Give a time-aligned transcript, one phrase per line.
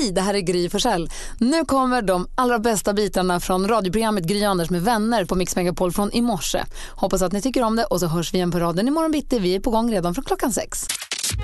[0.00, 1.10] Hej, det här är Gry Forssell.
[1.38, 5.92] Nu kommer de allra bästa bitarna från radioprogrammet Gry Anders med vänner på Mix Megapol
[5.92, 6.64] från i morse.
[6.90, 9.38] Hoppas att ni tycker om det och så hörs vi igen på raden imorgon bitti.
[9.38, 10.86] Vi är på gång redan från klockan sex.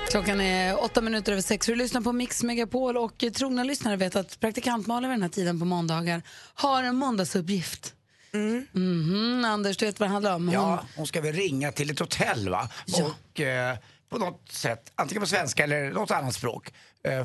[0.09, 1.65] Klockan är åtta minuter över sex.
[1.65, 5.29] Du lyssnar på Mix Megapol och trogna lyssnare vet att praktikant Malin vid den här
[5.29, 6.21] tiden på måndagar
[6.53, 7.93] har en måndagsuppgift.
[8.33, 8.67] Mm.
[8.73, 9.47] Mm-hmm.
[9.47, 10.47] Anders, du vet vad det handlar om?
[10.47, 10.53] Hon...
[10.53, 12.69] Ja, hon ska väl ringa till ett hotell va?
[12.85, 13.05] Ja.
[13.05, 13.77] Och eh,
[14.09, 16.73] på något sätt, antingen på svenska eller något annat språk,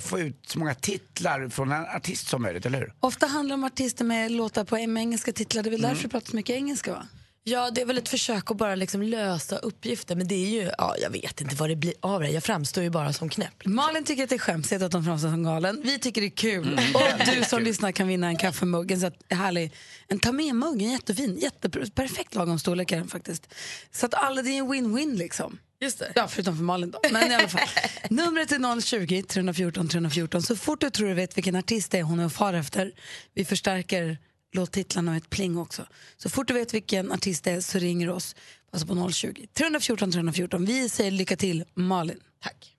[0.01, 2.93] få ut så många titlar från en artist som möjligt, eller hur?
[3.01, 5.63] Ofta handlar det om artister med låtar på med engelska titlar.
[5.63, 7.07] Det är väl därför det pratas så mycket engelska va?
[7.45, 10.71] Ja, det är väl ett försök att bara liksom lösa uppgifter men det är ju,
[10.79, 12.31] ja jag vet inte vad det blir av det.
[12.31, 13.65] Jag framstår ju bara som knäpp.
[13.65, 15.81] Malin tycker att det är skämsigt att de framstår som galen.
[15.85, 16.81] Vi tycker det är kul.
[16.95, 18.91] Och du som lyssnar kan vinna en kaffemugg.
[18.91, 19.73] En så att, härlig,
[20.09, 23.55] en ta med-mugg, en jättefin, jätteperfekt lagom storlek är den faktiskt.
[23.91, 25.59] Så att alla, det är en win-win liksom.
[25.83, 26.13] Just det.
[26.15, 27.01] Ja, förutom för Malin då.
[27.13, 27.69] Men i alla fall.
[28.11, 30.43] Numret är 020 314 314.
[30.43, 32.93] Så fort du tror du vet vilken artist det är hon är och far efter.
[33.35, 34.19] Vi förstärker
[34.53, 35.87] låttitlarna och ett pling också.
[36.17, 38.37] Så fort du vet vilken artist det är så ringer du oss.
[38.73, 40.65] Alltså på 020 314 314.
[40.65, 42.21] Vi säger lycka till, Malin.
[42.43, 42.77] Tack.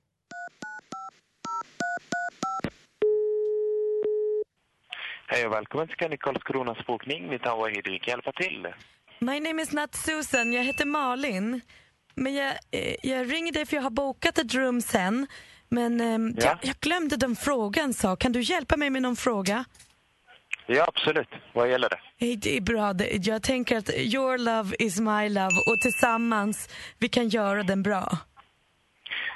[5.27, 7.29] Hej och välkommen till Scandic Karlskronas bokning.
[7.29, 7.73] Mitt namn.
[7.73, 8.67] Kan jag hjälpa till?
[9.19, 11.61] My name is not Susan, jag heter Malin.
[12.15, 15.27] Men jag, eh, jag ringer dig för jag har bokat ett rum sen.
[15.69, 16.07] Men eh,
[16.43, 16.49] Ja.
[16.49, 18.15] jag, jag glömde den frågan sa.
[18.15, 19.65] Kan du hjälpa mig med någon fråga?
[20.67, 21.27] Ja, absolut.
[21.53, 22.35] Vad gäller det?
[22.35, 22.95] Det är bra.
[23.21, 28.17] Jag tänker att your love is my love och tillsammans vi kan göra den bra.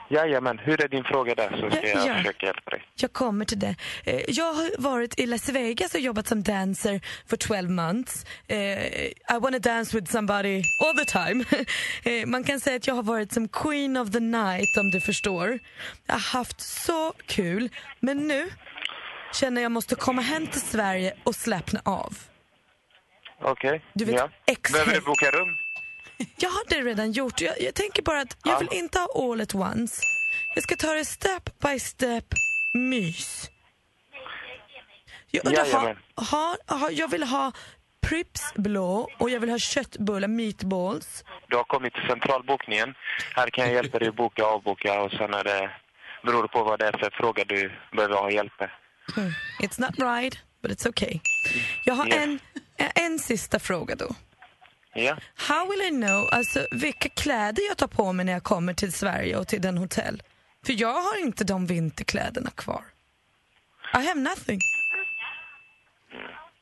[0.10, 2.18] Jajamän, hur är din fråga där så ska Ja, jag ja.
[2.18, 2.82] försöka hjälpa dig.
[2.96, 3.76] Jag kommer till det.
[4.06, 8.26] Eh, Jag har varit i Las Vegas och jobbat som dancer for 12 months.
[8.48, 8.58] Eh,
[9.06, 11.44] I wanna dance with somebody all the time.
[12.04, 15.02] Eh, Man kan säga att jag har varit som queen of the night om du
[15.02, 15.60] förstår.
[16.06, 17.70] Jag har haft så kul.
[18.00, 18.50] Men nu
[19.34, 22.18] känner jag måste komma hem till Sverige och slappna av.
[23.42, 23.82] Okej.
[23.94, 24.30] Du vet, ja.
[24.72, 25.48] Behöver du boka rum?
[26.38, 27.42] Jag har det redan gjort.
[27.42, 28.60] Jag, jag tänker bara att jag Ja.
[28.60, 30.02] vill inte ha all at once.
[30.56, 32.26] Jag ska ta det step by step
[32.74, 33.50] mys.
[35.32, 37.52] Jag, ha, ha, ha, jag vill ha
[38.08, 41.24] Prips blå och jag vill ha köttbullar, meatballs.
[41.50, 42.94] Du har kommit till centralbokningen.
[43.36, 45.70] Här kan jag hjälpa dig att boka och avboka och sen är det
[46.24, 48.70] beror det på vad det är för fråga du behöver ha hjälp med.
[49.60, 51.20] It's not right, but it's okay.
[51.86, 52.16] Jag har Yes.
[52.24, 52.40] en,
[52.96, 54.16] en sista fråga då.
[54.98, 55.18] Ja.
[55.36, 58.94] How will I know alltså, vilka kläder jag tar på mig när jag kommer till
[58.94, 60.24] Sverige och till den hotell?
[60.66, 62.84] För jag har inte de vinterkläderna kvar.
[63.94, 64.60] I have nothing.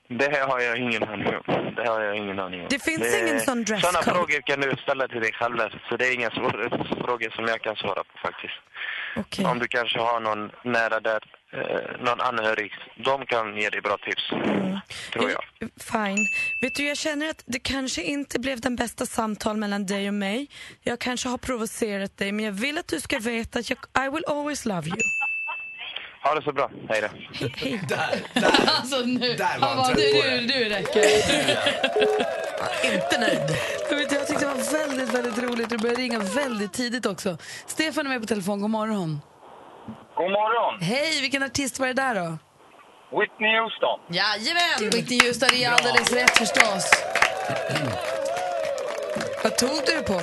[0.07, 1.75] Det här har jag ingen aning om.
[1.75, 2.67] Det har jag ingen aning om.
[2.69, 3.93] Det finns ingen sån dresscode.
[3.93, 5.57] Sådana frågor kan du ställa till dig själv.
[5.89, 6.69] Så det är inga svåra
[7.05, 8.59] frågor som jag kan svara på faktiskt.
[9.15, 9.45] Okej.
[9.45, 11.19] Om du kanske har någon nära där,
[11.99, 12.71] någon anhörig,
[13.05, 14.31] de kan ge dig bra tips.
[14.31, 14.79] Mm.
[15.13, 15.43] Tror jag.
[15.91, 16.27] Fine.
[16.61, 20.13] Vet du, jag känner att det kanske inte blev den bästa samtal mellan dig och
[20.13, 20.47] mig.
[20.83, 24.09] Jag kanske har provocerat dig, men jag vill att du ska veta att jag, I
[24.09, 24.97] will always love you.
[26.23, 26.71] Ha det så bra.
[26.89, 27.07] Hej då.
[27.33, 27.81] Hej, hej.
[28.67, 31.15] Alltså nu, Där var han bara, trött nu, nu räcker det.
[32.93, 33.57] Inte nöjd.
[33.89, 35.69] Jag, vet, jag tyckte det var väldigt, väldigt roligt.
[35.69, 37.37] Du började ringa väldigt tidigt också.
[37.67, 38.61] Stefan är med på telefon.
[38.61, 39.21] God morgon.
[40.17, 40.81] God morgon!
[40.81, 42.37] Hej, vilken artist var det där då?
[43.19, 43.99] Whitney Houston.
[44.09, 44.89] Jajamän!
[44.91, 46.91] Whitney Houston är alldeles rätt förstås.
[49.43, 50.19] Vad tog du på?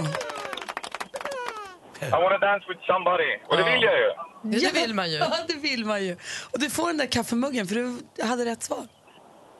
[2.06, 3.32] I wanna dance with somebody.
[3.48, 4.10] Och det vill jag ju.
[4.42, 5.16] Ja, det vill man ju.
[5.16, 6.16] Ja, det vill man ju.
[6.52, 8.86] Och du får den där kaffemuggen för du hade rätt svar.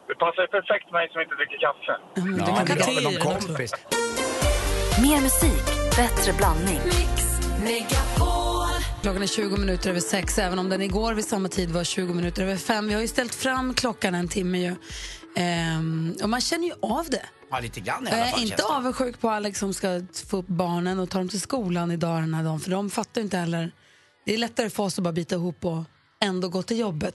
[0.09, 1.95] Det passar perfekt mig som inte dricker kaffe.
[2.15, 3.73] Ja, du kan det ta till någon kompis.
[5.03, 5.65] Mer musik,
[5.97, 6.81] bättre blandning.
[9.03, 12.15] Klockan är 20 minuter över sex, även om den igår vid samma tid var 20
[12.15, 12.89] minuter över fem.
[12.89, 14.75] Vi har ju ställt fram klockan en timme ju.
[15.37, 17.27] Ehm, och man känner ju av det.
[17.51, 18.41] Ja, lite grann i Jag alla är fall.
[18.41, 18.75] inte känns det.
[18.75, 22.35] avundsjuk på Alex som ska få upp barnen och ta dem till skolan idag den
[22.35, 23.73] här dagen, för de fattar ju inte heller.
[24.27, 25.83] Det är lättare för oss att bara bita ihop och
[26.21, 27.15] ändå gå till jobbet,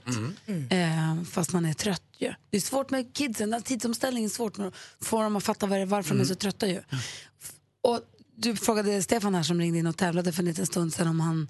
[0.70, 2.32] eh, fast man är trött ju.
[2.50, 5.66] Det är svårt med kidsen, den tidsomställningen är svårt med att få dem att fatta
[5.66, 6.80] var- varför de är så trötta ju.
[7.82, 8.00] Och
[8.36, 11.20] du frågade Stefan här som ringde in och tävlade för en liten stund sedan om
[11.20, 11.48] han,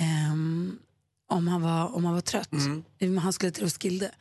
[0.00, 0.78] ehm,
[1.28, 2.50] om han, var, om han var trött.
[3.22, 4.14] Han skulle till Roskilde.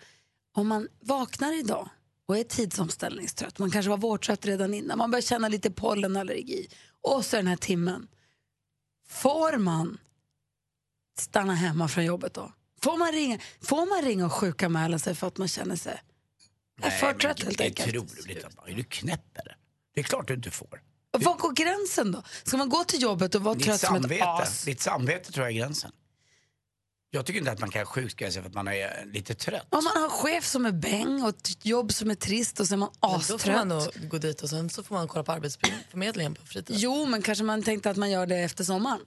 [0.54, 1.90] Om man vaknar idag
[2.26, 6.68] och är tidsomställningstrött, man kanske var vårtrött redan innan, man börjar känna lite pollenallergi
[7.02, 8.08] och så den här timmen.
[9.08, 9.98] Får man
[11.18, 12.54] stanna hemma från jobbet då?
[12.82, 16.02] Får man ringa, får man ringa och sjukanmäla sig för att man känner sig
[17.00, 17.92] för trött helt det enkelt?
[17.92, 18.48] tror du lite.
[18.68, 19.58] Är du knäpp eller?
[19.94, 20.82] Det är klart du inte får.
[21.18, 22.24] Var går gränsen då?
[22.44, 24.64] Ska man gå till jobbet och vara Ditt trött som ett samvete, as?
[24.64, 25.92] ditt samvete tror jag är gränsen.
[27.14, 29.68] Jag tycker inte att man kan sjukskriva sig för att man är lite trött.
[29.70, 32.68] Om man har en chef som är bäng och ett jobb som är trist och
[32.68, 33.56] så är man Men Då får astrött.
[33.56, 36.80] man nog gå dit och sen så får man kolla på Arbetsförmedlingen på fritiden.
[36.82, 39.00] Jo, men kanske man tänkte att man gör det efter sommaren.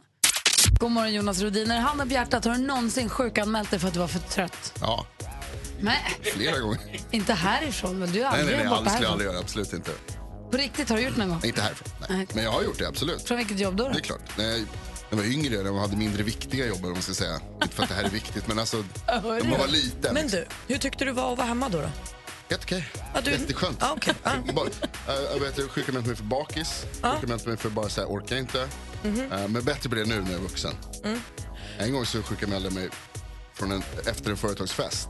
[0.81, 1.81] God morgon Jonas Rhodiner.
[1.81, 4.75] Handen på hjärtat, har du någonsin sjukanmält dig för att du var för trött?
[4.81, 5.07] Ja,
[5.81, 6.81] Nej, flera gånger.
[7.11, 8.13] inte härifrån väl?
[8.13, 9.13] Du är Nej, aldrig nej, nej, skulle jag härifrån.
[9.13, 9.39] aldrig göra.
[9.39, 9.91] Absolut inte.
[10.51, 11.39] På riktigt, har du gjort någon gång?
[11.43, 11.89] Nej, inte härifrån.
[12.01, 12.09] Nej.
[12.19, 12.27] Nej.
[12.35, 13.23] Men jag har gjort det, absolut.
[13.23, 13.85] Från vilket jobb då?
[13.85, 13.91] då?
[13.91, 14.21] Det är klart.
[14.37, 14.67] Jag, när
[15.11, 17.41] jag var yngre, när man hade mindre viktiga jobb, om man ska säga.
[17.63, 18.77] Inte för att det här är viktigt, men alltså,
[19.07, 20.15] när man var liten.
[20.15, 21.79] Men du, hur tyckte du var att vara hemma då?
[21.81, 21.89] då?
[22.51, 22.89] Helt okej.
[23.25, 23.79] Du- Jätteskönt.
[23.81, 23.97] Ja.
[24.55, 26.85] Bara, äh, jag vet, jag sjukanmälde mig för bakis.
[27.03, 28.69] Sjukanmälde mig för bara så här, orkar inte.
[29.03, 29.33] Mhm.
[29.33, 30.73] Äh, men bättre på det nu när jag är vuxen.
[31.05, 31.21] Mm.
[31.79, 32.89] En gång så sjukanmälde jag mig
[33.55, 35.09] från en, efter en företagsfest.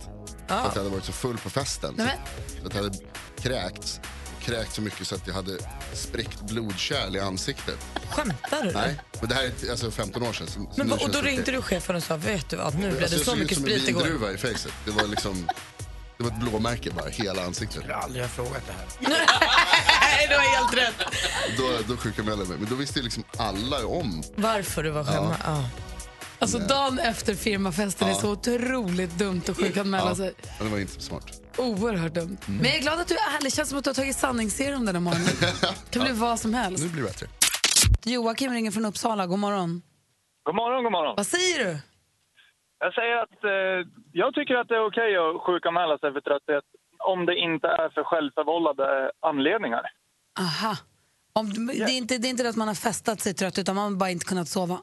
[0.48, 1.94] För att jag hade varit så full på festen.
[1.96, 2.20] Nej,
[2.60, 2.98] Så att jag hade
[3.42, 4.00] kräkts.
[4.44, 5.58] Kräkt så mycket så att jag hade
[5.93, 7.79] spräckt blodkärl i ansiktet.
[8.11, 8.73] Skämtar du?
[8.73, 10.46] Nej, men det här är alltså 15 år sedan.
[10.46, 12.81] Så, så Men, vad- och då ringde du chefen och sa, vet du vad, nu
[12.91, 14.00] blev Alltså, det jag så såg ut mycket som sprit en igår.
[14.02, 14.73] vindruva i facet.
[14.85, 15.49] Det var liksom...
[16.19, 17.82] Det var ett blåmärke bara, hela ansiktet.
[17.88, 18.87] Jag har aldrig frågat det här.
[20.00, 21.06] Nej, du har helt rätt.
[21.58, 22.58] Då, då sjukanmälde jag mig.
[22.58, 24.23] Men då visste ju liksom alla om.
[24.37, 25.37] Varför du var hemma?
[25.44, 25.64] Ja.
[26.44, 30.35] Alltså dagen efter firmafesten är så otroligt dumt att sjukanmäla sig.
[30.58, 31.26] Men det var inte så smart.
[31.58, 32.38] Oerhört dumt.
[32.49, 32.58] Mm.
[32.61, 33.46] Men jag är glad att du är ärlig.
[33.46, 35.26] Det känns som att du har tagit sanningsserum den här morgonen.
[35.41, 36.85] Det kan bli vad som helst.
[36.85, 37.26] Nu blir det bättre.
[38.05, 39.26] Joakim ringer från Uppsala.
[39.26, 39.82] God morgon.
[40.46, 41.14] God morgon, god morgon.
[41.17, 41.70] Vad säger du?
[42.79, 46.64] Jag säger att eh, jag tycker att det är okej att sjukanmäla sig för trötthet
[46.99, 48.87] om det inte är för självförvållade
[49.20, 49.85] anledningar.
[50.46, 50.76] Aha.
[51.32, 53.75] Om, det, är inte, det är inte det att man har festat sig trött utan
[53.76, 54.79] man har bara inte kunnat sova.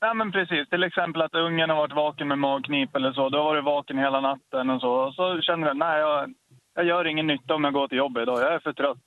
[0.00, 3.28] Ja, men precis, till exempel att ungen har varit vaken med magknip eller så.
[3.28, 4.90] Du har varit vaken hela natten och så.
[4.90, 6.34] Och så känner du, nej jag,
[6.74, 8.98] jag gör ingen nytta om jag går till jobbet idag, jag är för trött.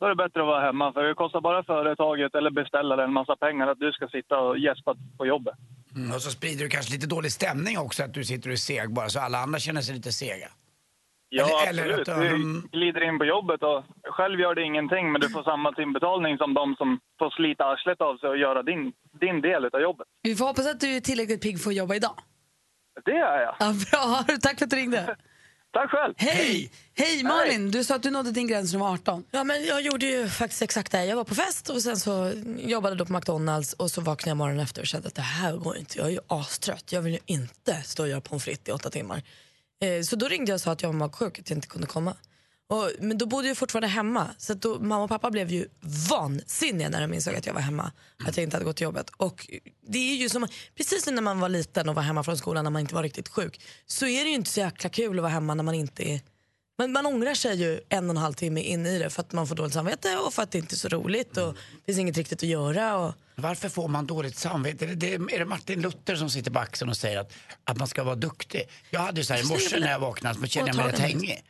[0.00, 3.12] Då är det bättre att vara hemma för det kostar bara företaget eller beställaren en
[3.12, 5.54] massa pengar att du ska sitta och gäspa på jobbet.
[5.96, 8.56] Mm, och så sprider du kanske lite dålig stämning också, att du sitter och är
[8.56, 10.48] seg bara, så alla andra känner sig lite sega.
[11.32, 12.08] Ja, Eller- eller absolut.
[12.08, 13.84] att, um, Du glider in på jobbet och
[14.16, 18.00] själv gör det ingenting men du får samma timbetalning som de som får slita arslet
[18.00, 20.06] av sig och göra din, din del av jobbet.
[20.22, 22.16] Vi får hoppas att du är tillräckligt pigg för att jobba idag.
[23.04, 23.54] Det är jag.
[23.58, 25.16] Ja, bra, tack för att du ringde.
[25.72, 26.14] Tack själv.
[26.16, 26.70] Hej!
[26.94, 29.24] Hej Malin, du sa att du nådde din gräns när du var 18.
[29.30, 31.04] Ja, men jag gjorde ju faktiskt exakt det.
[31.04, 34.36] Jag var på fest och sen så jobbade då på McDonalds och så vaknade jag
[34.36, 35.98] morgonen efter och kände att det här går inte.
[35.98, 36.92] Jag är ju astrött.
[36.92, 39.22] Jag vill ju inte stå och göra pommes frites i åtta timmar.
[39.80, 41.86] Eh, så då ringde jag och sa att jag var magsjuk, att jag inte kunde
[41.86, 42.16] komma.
[42.68, 44.26] Och, men då bodde jag fortfarande hemma.
[44.38, 45.68] Så att då, mamma och pappa blev ju
[46.10, 47.92] vansinniga när de insåg att jag var hemma.
[48.26, 49.10] Att jag inte hade gått till jobbet.
[49.16, 49.46] Och
[49.88, 52.64] det är ju som, precis som när man var liten och var hemma från skolan
[52.64, 53.60] när man inte var riktigt sjuk.
[53.86, 56.20] Så är det ju inte så jäkla kul att vara hemma när man inte är
[56.80, 59.32] men man ångrar sig ju en och en halv timme in i det för att
[59.32, 61.98] man får dåligt samvete och för att det inte är så roligt och det finns
[61.98, 62.96] inget riktigt att göra.
[62.96, 63.14] Och...
[63.34, 64.84] Varför får man dåligt samvete?
[64.84, 67.32] Är det, är det Martin Luther som sitter på axeln och säger att,
[67.64, 68.62] att man ska vara duktig?
[68.90, 70.98] Jag hade ju så här i morse när jag vaknade så kände jag mig rätt
[70.98, 71.44] hängig.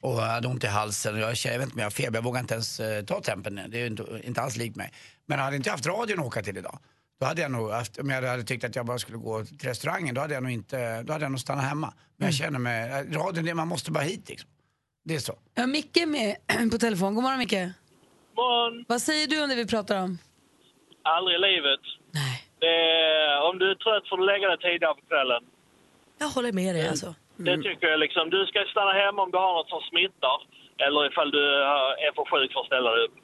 [0.00, 2.16] Och jag hade ont i halsen och jag, jag vet inte om jag har feber,
[2.16, 3.60] jag vågar inte ens eh, ta tempen.
[3.68, 4.92] Det är inte, inte alls likt mig.
[5.26, 6.78] Men hade inte jag haft radion att åka till idag
[7.20, 9.68] då hade jag nog haft, om jag hade tyckt att jag bara skulle gå till
[9.68, 11.94] restaurangen, då hade jag nog inte, då hade jag nog stannat hemma.
[12.16, 14.50] Men jag känner mig, radion, man måste bara hit liksom.
[15.04, 15.34] Det är så.
[15.54, 16.36] Jag har Micke med
[16.72, 17.14] på telefon.
[17.14, 17.62] God morgon Micke.
[18.36, 18.84] morgon.
[18.88, 20.18] Vad säger du om det vi pratar om?
[21.02, 21.80] Aldrig i livet.
[22.18, 25.42] Nej, Det är, om du är trött får du lägga dig tidigare på kvällen.
[26.18, 27.14] jag håller med dig alltså.
[27.36, 28.30] Det tycker jag liksom.
[28.30, 30.38] Du ska stanna hemma om du har något som smittar.
[30.84, 33.14] Eller ifall du eh, är för sjuk för att ställa dig upp.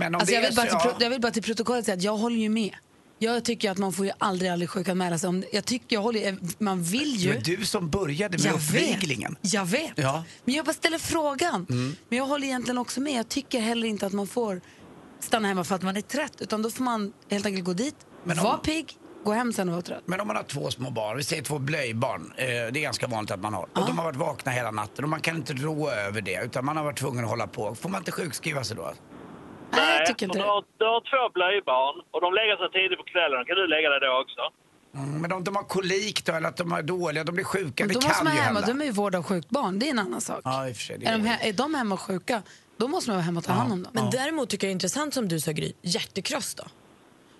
[0.00, 0.90] Men om Alltså det jag, är vill bara så, till, ja.
[0.96, 2.74] pro- jag vill bara till protokollet säga att jag håller ju med.
[3.22, 5.28] Jag tycker att man får ju aldrig, aldrig sjukanmäla sig.
[5.28, 7.32] Om, jag tycker, jag håller, man vill ju.
[7.34, 9.36] Men du som började med jag uppviglingen.
[9.42, 9.92] vet, jag vet.
[9.96, 10.10] Ja.
[10.14, 10.22] Mm.
[10.44, 11.66] Men jag bara ställer frågan.
[12.08, 13.12] Men jag håller egentligen också med.
[13.12, 14.60] Jag tycker heller inte att man får
[15.20, 16.32] stanna hemma för att man är trött.
[16.40, 19.68] Utan då får man helt enkelt gå dit, Men om- vara pigg, gå hem sen
[19.68, 20.02] och vara trött.
[20.06, 23.06] Men om man har två små barn, vi säger två blöjbarn, eh, det är ganska
[23.06, 23.62] vanligt att man har.
[23.62, 26.64] Och de har varit vakna hela natten och man kan inte rå över det utan
[26.64, 27.74] man har varit tvungen att hålla på.
[27.74, 28.92] Får man inte sjukskriva sig då?
[29.70, 32.98] Nej, jag tycker inte du har, du har två blöjbarn och de lägger sig tidigt
[32.98, 33.44] på kvällen.
[33.46, 34.42] Kan du lägga dig då också.
[34.94, 37.84] Mm, men om de har kolik då eller att de är dåliga, de blir sjuka,
[37.84, 38.72] Men det då måste kan man ju hemma, hända.
[38.72, 39.78] de är ju vård av sjukt barn.
[39.78, 40.40] Det är en annan sak.
[40.44, 40.98] Ja, i och för sig.
[40.98, 42.42] Det Är, de, he- är de hemma sjuka,
[42.76, 43.92] då måste man vara hemma och ta hand om dem.
[43.94, 46.64] Men däremot tycker jag det är intressant som du sa Gry, hjärtekross då?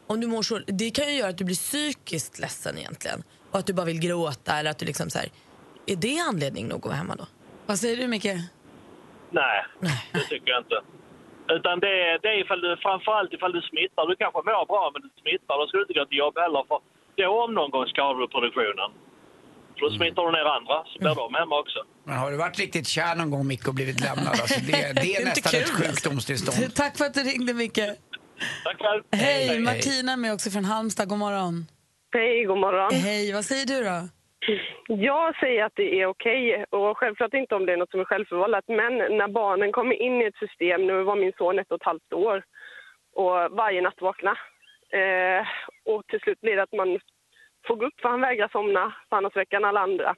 [0.07, 3.23] Om du mår så, det kan ju göra att du blir psykiskt ledsen egentligen.
[3.51, 5.29] Och att du bara vill gråta eller att du liksom så här,
[5.87, 7.27] Är det anledning nog att vara hemma då?
[7.67, 8.25] Vad säger du Micke?
[9.31, 9.65] Nej,
[10.13, 10.81] det tycker jag inte.
[11.57, 14.03] Utan det, är- det är ifall du, framförallt ifall du smittar.
[14.11, 15.55] Du kanske mår bra men du smittar.
[15.59, 16.79] Då ska du inte gå till jobb heller för
[17.21, 18.91] då om någon gång skadar du produktionen.
[19.75, 21.79] För då smittar du ner andra så blir de hemma också.
[22.09, 24.35] Men har du varit riktigt kär någon gång Micke och blivit lämnad?
[24.43, 25.83] Alltså, det, det är inte nästan kul, ett alltså.
[25.87, 26.75] sjukdomstillstånd.
[26.83, 27.85] Tack för att du ringde Micke.
[28.65, 29.03] Tack själv.
[29.13, 29.59] Hej, hej.
[29.61, 31.09] Martina är med också från Halmstad.
[31.09, 31.67] God morgon.
[32.15, 32.91] Hej, god morgon.
[32.95, 34.09] Hej, vad säger du då?
[34.89, 38.05] Jag säger att det är okej, och självklart inte om det är något som är
[38.05, 38.65] självförvållat.
[38.69, 41.87] Men när barnen kommer in i ett system, nu var min son ett och ett
[41.87, 42.43] halvt år,
[43.15, 44.37] och varje natt vakna.
[44.91, 45.47] Eh,
[45.85, 46.99] och till slut blir det att man
[47.67, 50.15] får gå upp för han vägrar somna, för annars väcker han alla andra.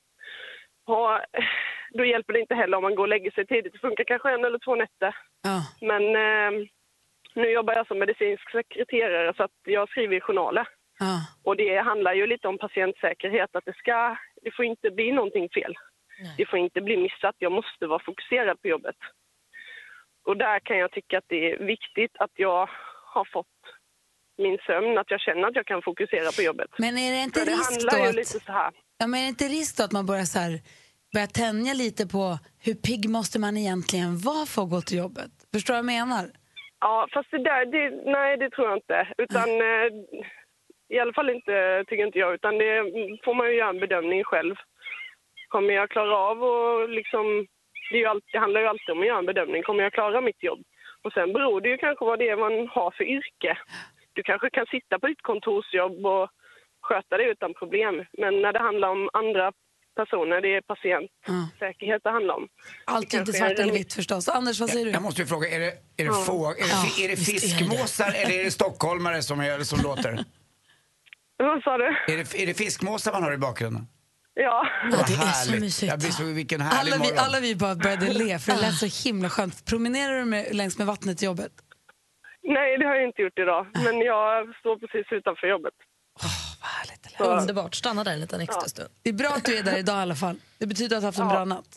[0.86, 1.44] Och, eh,
[1.90, 3.72] då hjälper det inte heller om man går och lägger sig tidigt.
[3.72, 5.16] Det funkar kanske en eller två nätter.
[5.42, 5.60] Ja.
[5.80, 6.68] Men eh,
[7.34, 10.68] nu jobbar jag som medicinsk sekreterare så att jag skriver i journaler.
[11.42, 15.48] Och det handlar ju lite om patientsäkerhet, att det, ska, det får inte bli någonting
[15.48, 15.74] fel.
[16.36, 18.96] Det får inte bli missat, jag måste vara fokuserad på jobbet.
[20.24, 22.70] Och där kan jag tycka att det är viktigt att jag
[23.14, 23.46] har fått
[24.38, 26.70] min sömn, att jag känner att jag kan fokusera på jobbet.
[26.78, 28.72] Men är det inte För det risk handlar ju att, lite så här.
[28.98, 30.60] ja, men är det inte risk då att man börjar, så här,
[31.12, 35.32] börjar tänja lite på hur pigg måste man egentligen vara för att gå till jobbet?
[35.54, 36.24] Förstår du vad jag menar?
[36.80, 39.08] Ja, fast det där, det, nej det tror jag inte.
[39.18, 39.88] Utan eh,
[40.94, 42.74] i alla fall inte, tycker inte jag, utan det
[43.24, 44.54] får man ju göra en bedömning själv.
[45.48, 47.46] Kommer jag klara av och liksom,
[47.90, 49.62] det, är ju alltid, det handlar ju alltid om att göra en bedömning.
[49.62, 50.62] Kommer jag klara mitt jobb?
[51.04, 53.58] Och sen beror det ju kanske vad det är man har för yrke.
[54.12, 56.28] Du kanske kan sitta på ditt kontorsjobb och
[56.82, 57.94] sköta det utan problem.
[58.22, 59.52] Men när det handlar om andra
[59.96, 62.48] personer, det är patientsäkerhet det handlar om.
[62.84, 64.28] Allt är inte svart eller en- vitt förstås.
[64.28, 64.90] Anders, vad säger du?
[64.90, 66.12] Jag måste ju fråga, är det, är det, Ja.
[66.26, 67.16] få, är det, är det.
[67.16, 70.18] fiskmåsar eller är det stockholmare som, är, som låter?
[71.46, 71.84] Vad sa du?
[72.12, 73.86] Är det, är det fiskmåsar man har i bakgrunden?
[74.34, 74.66] Ja.
[74.90, 75.90] Ja, det är så mysigt.
[75.92, 77.24] Jag blir så, vilken härlig Alla vi, morgon.
[77.26, 79.64] alla vi bara började le, för det lät så himla skönt.
[79.64, 81.52] Promenerar du med, längs med vattnet till jobbet?
[82.42, 83.66] Nej, det har jag inte gjort idag.
[83.84, 85.74] Men jag står precis utanför jobbet.
[86.22, 87.06] Vad härligt.
[87.06, 87.16] Eller?
[87.18, 88.88] Så, Underbart, stanna där en liten extra stund.
[89.02, 90.36] Det är bra att du är där idag i alla fall.
[90.58, 91.32] Det betyder att du har haft en Ja.
[91.34, 91.68] bra natt.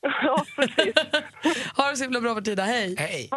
[0.22, 0.94] ja, precis.
[1.76, 2.94] Ha det så himla bra Martina, hej!
[2.98, 3.30] Hej.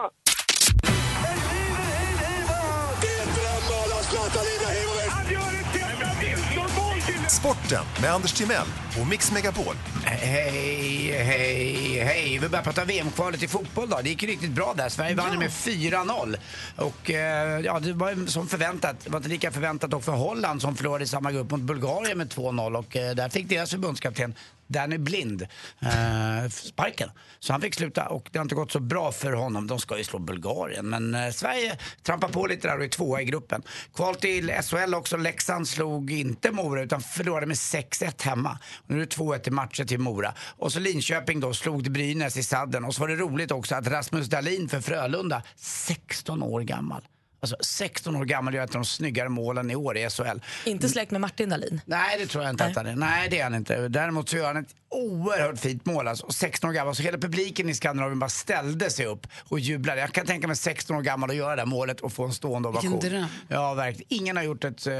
[7.37, 8.67] Sporten med Anders Timell
[9.01, 9.75] och Mix Megapol.
[10.03, 12.39] Hej, hej, hej.
[12.41, 13.99] Vi börjar prata VM-kvalet i fotboll då.
[14.03, 14.89] Det gick riktigt bra där.
[14.89, 16.35] Sverige vann ju med 4-0.
[16.75, 18.95] Och eh, ja, det var som förväntat.
[19.03, 22.17] Det var inte lika förväntat dock för Holland som förlorade i samma grupp mot Bulgarien
[22.17, 22.77] med 2-0.
[22.77, 24.35] Och eh, där fick deras förbundskapten
[24.67, 25.41] Danny Blind
[25.81, 27.09] eh, sparken.
[27.39, 29.67] Så han fick sluta och det har inte gått så bra för honom.
[29.67, 30.89] De ska ju slå Bulgarien.
[30.89, 33.63] Men eh, Sverige trampar på lite där och är tvåa i gruppen.
[33.95, 35.17] Kval till SHL också.
[35.17, 38.59] Leksand slog inte Mora utan förlorade med 6-1 hemma.
[38.75, 40.33] Och nu är det 2-1 i matcher till Mora.
[40.57, 42.85] Och så Linköping då slog Brynäs i sadden.
[42.85, 47.01] Och så var det roligt också att Rasmus Dahlin för Frölunda, 16 år gammal.
[47.39, 50.39] Alltså 16 år gammal gör ett av de snyggare målen i år i SHL.
[50.65, 51.81] Inte släkt med Martin Dahlin.
[51.85, 52.71] Nej, det tror jag inte Nej.
[52.71, 52.95] att han är.
[52.95, 53.87] Nej, det är han inte.
[53.87, 56.07] Däremot så gör han ett oerhört fint mål.
[56.07, 56.25] Alltså.
[56.25, 56.95] Och 16 år gammal.
[56.95, 60.01] Så hela publiken i Skandinavien bara ställde sig upp och jublade.
[60.01, 62.71] Jag kan tänka mig 16 år gammal och göra det målet och få en stående
[62.71, 63.09] Vilken ovation.
[63.09, 63.25] dröm.
[63.47, 64.07] Ja, verkligen.
[64.09, 64.93] Ingen har, gjort ett, eh,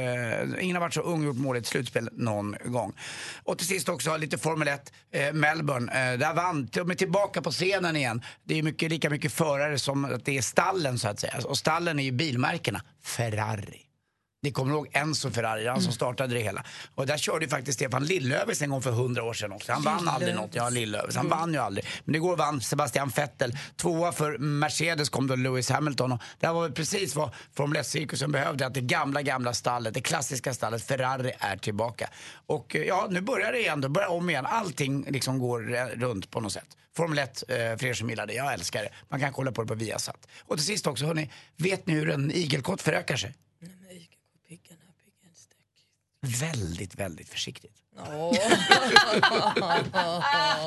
[0.64, 2.94] ingen har varit så ung och gjort mål i ett slutspel någon gång.
[3.44, 4.94] Och till sist också lite Formel 1.
[5.14, 8.22] Eh, Melbourne, eh, där vann, de är tillbaka på scenen igen.
[8.44, 11.34] Det är mycket, lika mycket förare som att det är stallen så att säga.
[11.46, 12.82] Och stallen är ju bilmärkena.
[13.04, 13.87] Ferrari.
[14.42, 16.64] Ni kommer ihåg Enzo Ferrari, han som startade det hela.
[16.96, 19.72] Och där körde ju faktiskt Stefan Lillövis en gång för hundra år sedan också.
[19.72, 20.56] Han vann aldrig något.
[20.56, 21.16] Ja, Lillövis.
[21.16, 21.86] Han vann ju aldrig.
[22.06, 23.58] Men igår vann Sebastian Vettel.
[23.76, 26.12] Tvåa för Mercedes kom då Lewis Hamilton.
[26.12, 28.66] Och det här var väl precis vad Formel 1-cirkusen behövde.
[28.66, 32.10] Att det gamla, gamla stallet, det klassiska stallet Ferrari är tillbaka.
[32.46, 33.82] Och eh, ja, nu börjar det igen.
[33.82, 34.46] Då börjar om igen.
[34.46, 36.78] Allting liksom går eh, runt på något sätt.
[36.98, 38.90] Formel 1, eh, för er som gillar det, jag älskar det.
[39.10, 40.28] Man kan kolla på det på Viasat.
[40.46, 43.36] Och till sist också, hörni, vet ni hur en igelkott förökar sig?
[46.28, 47.72] Väldigt, väldigt försiktigt.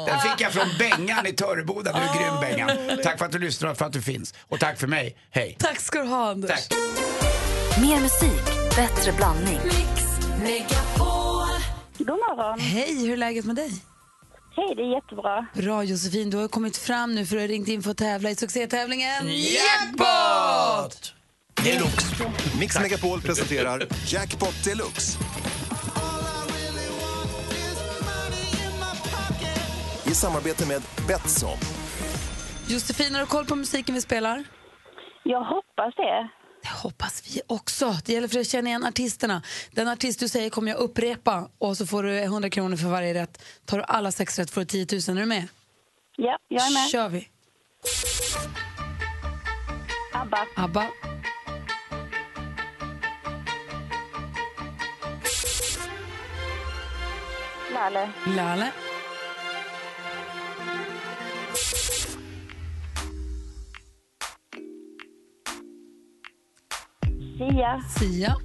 [0.07, 1.93] Den fick jag från Bengan i Töreboda.
[1.93, 2.99] Du är grym Bengan.
[3.03, 4.35] Tack för att du lyssnar och för att du finns.
[4.49, 5.17] Och tack för mig.
[5.31, 5.57] Hej.
[5.59, 6.69] Tack ska du ha Anders.
[6.69, 6.79] Tack.
[7.81, 8.45] Mer musik,
[8.77, 9.61] bättre blandning.
[11.99, 12.61] God morgon.
[12.61, 13.71] Hej, hur är läget med dig?
[14.57, 15.47] Hej, det är jättebra.
[15.55, 18.31] Bra Josefin, du har kommit fram nu för att ha ringt in för att tävla
[18.31, 21.15] i succétävlingen Jackpot!
[21.65, 22.07] Deluxe.
[22.61, 25.19] Mix Megapol presenterar Jackpot Deluxe.
[30.07, 31.59] I samarbete med Betsson.
[32.69, 34.45] Josefin, har du koll på musiken vi spelar?
[35.23, 36.29] Jag hoppas det.
[36.63, 37.97] Det hoppas vi också.
[38.05, 39.43] Det gäller för att känna igen artisterna.
[39.71, 43.15] Den artist du säger kommer jag upprepa och så får du 100 kronor för varje
[43.15, 43.43] rätt.
[43.65, 45.17] Tar du alla sex rätt får du 10 000.
[45.17, 45.49] Är du med?
[46.17, 46.91] Ja, jag är med.
[46.91, 47.29] kör vi.
[50.13, 50.89] ABBA, ABBA,
[57.81, 58.69] Laleh, Lale,
[67.39, 68.37] Sia, Sia,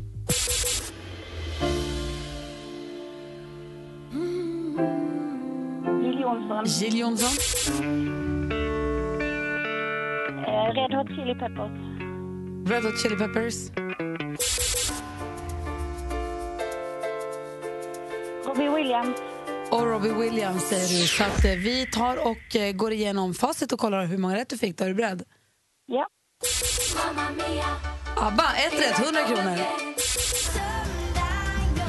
[6.26, 6.66] Jonsson.
[6.66, 7.34] Jill Johnson.
[10.48, 11.72] Eh, Red Hot Chili Peppers.
[12.70, 13.72] Red Hot Chili Peppers.
[18.56, 19.18] Robbie Williams.
[19.70, 21.08] Och Robbie Williams säger du.
[21.08, 24.50] Så att, eh, vi tar och eh, går igenom facit och kollar hur många rätt
[24.50, 24.78] du fick.
[24.78, 25.24] Då är du beredd?
[25.86, 26.08] Ja.
[28.16, 29.58] ABBA, ett rätt, 100 kronor.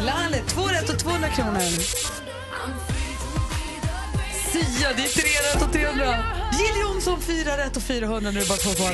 [0.07, 1.61] Lalle, två rätt och 200 kronor.
[4.53, 6.05] Sia, det är tre rätt och 300.
[6.59, 8.31] Jill Johnson, fyra rätt och 400.
[8.31, 8.93] Nu är det bara två kvar.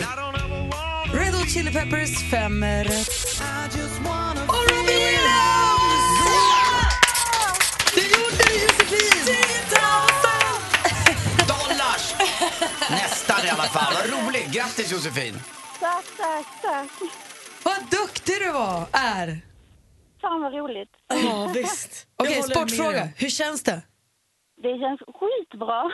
[1.18, 3.08] Red Hot Chili Peppers, fem rätt.
[4.48, 5.51] Och Robbie Williams!
[12.90, 13.94] Nästan i alla fall.
[13.94, 14.52] Vad roligt.
[14.54, 15.34] Grattis Josefin.
[15.80, 16.90] Tack, tack, tack.
[17.64, 19.38] Vad duktig du var, är.
[20.20, 20.90] Fan vad roligt.
[21.08, 22.06] Ja, visst.
[22.16, 23.08] Okej, håller sportfråga.
[23.16, 23.82] Hur känns det?
[24.62, 25.90] Det känns skitbra.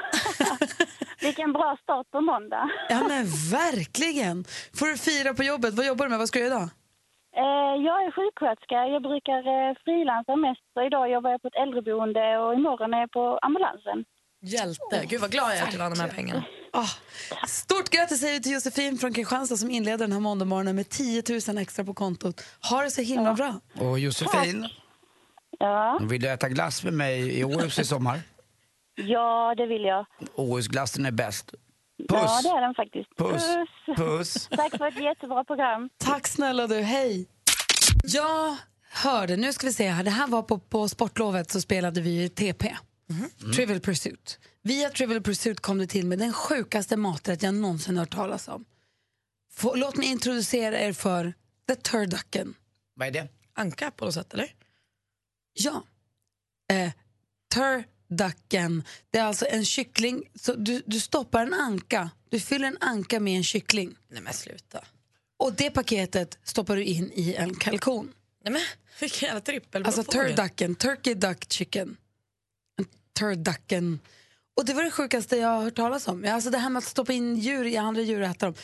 [1.20, 2.70] Vilken bra start på måndag.
[2.88, 3.25] Ja men
[3.60, 4.44] verkligen.
[4.78, 5.75] Får du fira på jobbet?
[5.75, 6.18] Vad jobbar du med?
[6.18, 6.68] Vad ska du göra idag?
[7.37, 8.87] Eh, jag är sjuksköterska.
[8.94, 10.60] Jag brukar eh, frilansa mest.
[10.75, 14.04] Så idag jobbar jag på ett äldreboende och imorgon är jag på ambulansen.
[14.42, 15.04] Hjälte.
[15.09, 16.45] Gud vad glad jag är att du vann de här pengarna.
[16.73, 16.88] Ah,
[17.49, 21.23] stort grattis säger vi till Josefin från Kristianstad som inleder den här måndagmorgonen med 10
[21.49, 22.40] 000 extra på kontot.
[22.71, 23.61] Ha det så himla bra.
[23.78, 24.68] Och Josefin,
[25.59, 28.21] Ja, vill du äta glass med mig i Åhus i sommar?
[28.95, 30.07] ja det vill jag.
[30.35, 31.54] Åhusglassen är bäst.
[31.97, 32.42] Ja, Puss!
[32.42, 33.16] det är den faktiskt.
[33.16, 33.45] Puss!
[33.97, 34.49] Puss!
[34.50, 35.88] Tack för ett jättebra program.
[35.99, 37.26] Tack snälla du, hej.
[38.04, 38.57] Jag
[38.90, 42.28] hörde, nu ska vi se här, det här var på, på sportlovet så spelade vi
[42.28, 42.76] TP.
[43.54, 44.38] Trivial Pursuit.
[44.62, 48.64] Via Trivial Pursuit kom det till med den sjukaste maträtt jag någonsin hört talas om.
[49.52, 51.34] Få, låt mig introducera er för
[51.68, 52.54] The Turducken.
[52.94, 53.28] Vad är det?
[53.54, 54.54] Anka på något sätt, eller?
[55.52, 55.84] Ja.
[56.72, 56.92] Eh,
[57.54, 58.82] turducken.
[59.10, 60.24] Det är alltså en kyckling.
[60.34, 62.10] Så du, du stoppar en anka.
[62.28, 63.96] Du fyller en anka med en kyckling.
[64.09, 64.85] Nej men sluta.
[65.37, 68.12] Och det paketet stoppar du in i en kalkon.
[68.44, 68.62] Nej men
[69.00, 69.87] vilken jävla trippel.
[69.87, 71.96] Alltså turducken, turkey duck chicken.
[73.20, 74.00] En turducken.
[74.57, 76.24] Och det var det sjukaste jag har hört talas om.
[76.24, 78.54] Alltså det här med att stoppa in djur i andra djur och äta dem.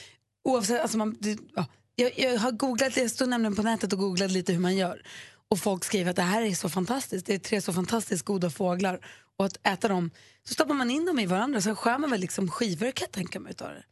[0.45, 1.67] Oavsett, alltså man, det, ja.
[1.97, 5.03] jag, jag har googlat, jag stod nämligen på nätet och googlade lite hur man gör.
[5.51, 7.27] Och folk skriver att det här är så fantastiskt.
[7.27, 9.07] Det är tre så fantastiskt goda fåglar.
[9.37, 10.11] Och att äta dem,
[10.49, 11.61] så stoppar man in dem i varandra.
[11.61, 13.85] Sen skär man väl liksom skivor kan jag tänka mig utav det.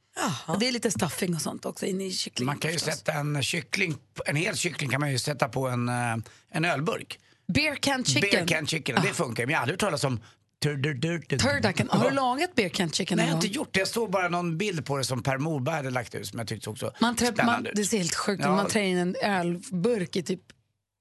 [0.47, 2.47] Och det är lite stuffing och sånt också in i kycklingen.
[2.47, 2.95] Man kan ju förstås.
[2.95, 3.97] sätta en kyckling,
[4.27, 6.17] en hel kyckling kan man ju sätta på en, eh,
[6.51, 7.19] en ölburk.
[7.53, 8.31] Beer can chicken.
[8.31, 9.47] Beer can chicken, det funkar.
[9.47, 10.21] Men jag har aldrig hört talas om
[10.63, 11.89] turducken.
[11.91, 13.79] Har du lagat beer can chicken Nej, jag har inte gjort det.
[13.79, 16.49] Jag såg bara någon bild på det som Per Morberg hade lagt ut som jag
[16.49, 17.77] tyckte såg så Man trä, man, spännande ut.
[17.77, 18.47] det ser helt sjukt ut.
[18.47, 18.57] Ja.
[18.57, 20.41] Man trär in en ölburk i typ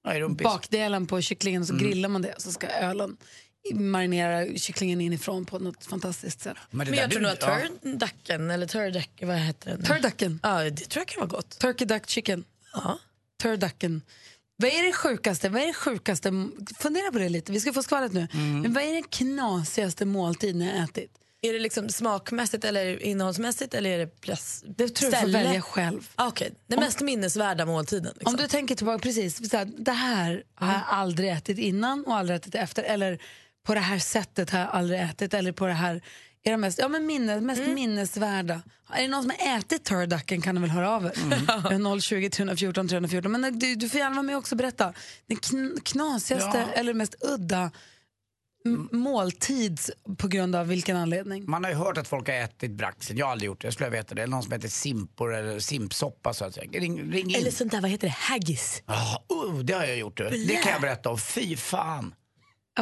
[0.04, 1.86] Ja, i bakdelen på kycklingen och så Mm.
[1.86, 2.34] grillar man det.
[2.38, 3.18] Så ska ölen
[3.74, 6.58] marinera kycklingen inifrån på något fantastiskt sätt.
[6.72, 7.40] Men, Men jag tror nog att
[7.84, 9.84] turducken, eller turduck, vad heter den?
[9.84, 10.40] Turducken.
[10.44, 11.60] Ja, det tror jag kan vara gott.
[11.60, 12.44] Turkey duck chicken.
[12.74, 13.00] Ja.
[13.42, 14.02] Turducken.
[14.62, 15.50] Vad är det sjukaste?
[15.50, 16.32] Vad är det sjukaste?
[16.80, 17.52] Fundera på det lite.
[17.52, 18.28] Vi ska få skvallret nu.
[18.34, 18.62] Mm.
[18.62, 21.12] Men vad är den knasigaste måltid ni har ätit?
[21.44, 24.64] Är det liksom smakmässigt eller innehållsmässigt eller är det plats?
[24.68, 26.10] Det tror jag du får välja själv.
[26.16, 28.14] Ah, Okej, Den mest minnesvärda måltiden.
[28.16, 28.34] Liksom.
[28.34, 32.16] Om du tänker tillbaka, precis, så här, det här har jag aldrig ätit innan och
[32.16, 32.84] aldrig ätit efter.
[32.84, 33.20] Eller
[33.66, 35.34] på det här sättet har jag aldrig ätit.
[35.34, 36.02] Eller på det här,
[36.44, 37.74] är de mest, ja, men minne, mest Mm.
[37.74, 38.62] minnesvärda.
[38.94, 41.14] Är det någon som har ätit turducken kan du väl höra av er.
[41.72, 42.02] Mm.
[42.02, 43.32] 020 314 314.
[43.32, 44.94] Men du, du får gärna vara med också och berätta.
[45.28, 46.80] Den kn, knasigaste Ja.
[46.80, 47.72] eller mest udda
[48.66, 49.80] m- måltid
[50.18, 51.44] på grund av vilken anledning?
[51.50, 53.18] Man har ju hört att folk har ätit braxen.
[53.18, 53.68] Jag har aldrig gjort det.
[53.68, 54.22] Jag skulle veta det.
[54.24, 56.72] Eller någon som äter simpor eller simpsoppa så att säga.
[56.72, 57.36] Ring, ring in.
[57.36, 58.84] Eller sånt där, vad heter det, haggis?
[58.86, 60.18] Ja, uh, det har jag gjort.
[60.18, 60.30] Du.
[60.30, 61.18] Det kan jag berätta om.
[61.18, 62.14] Fy fan.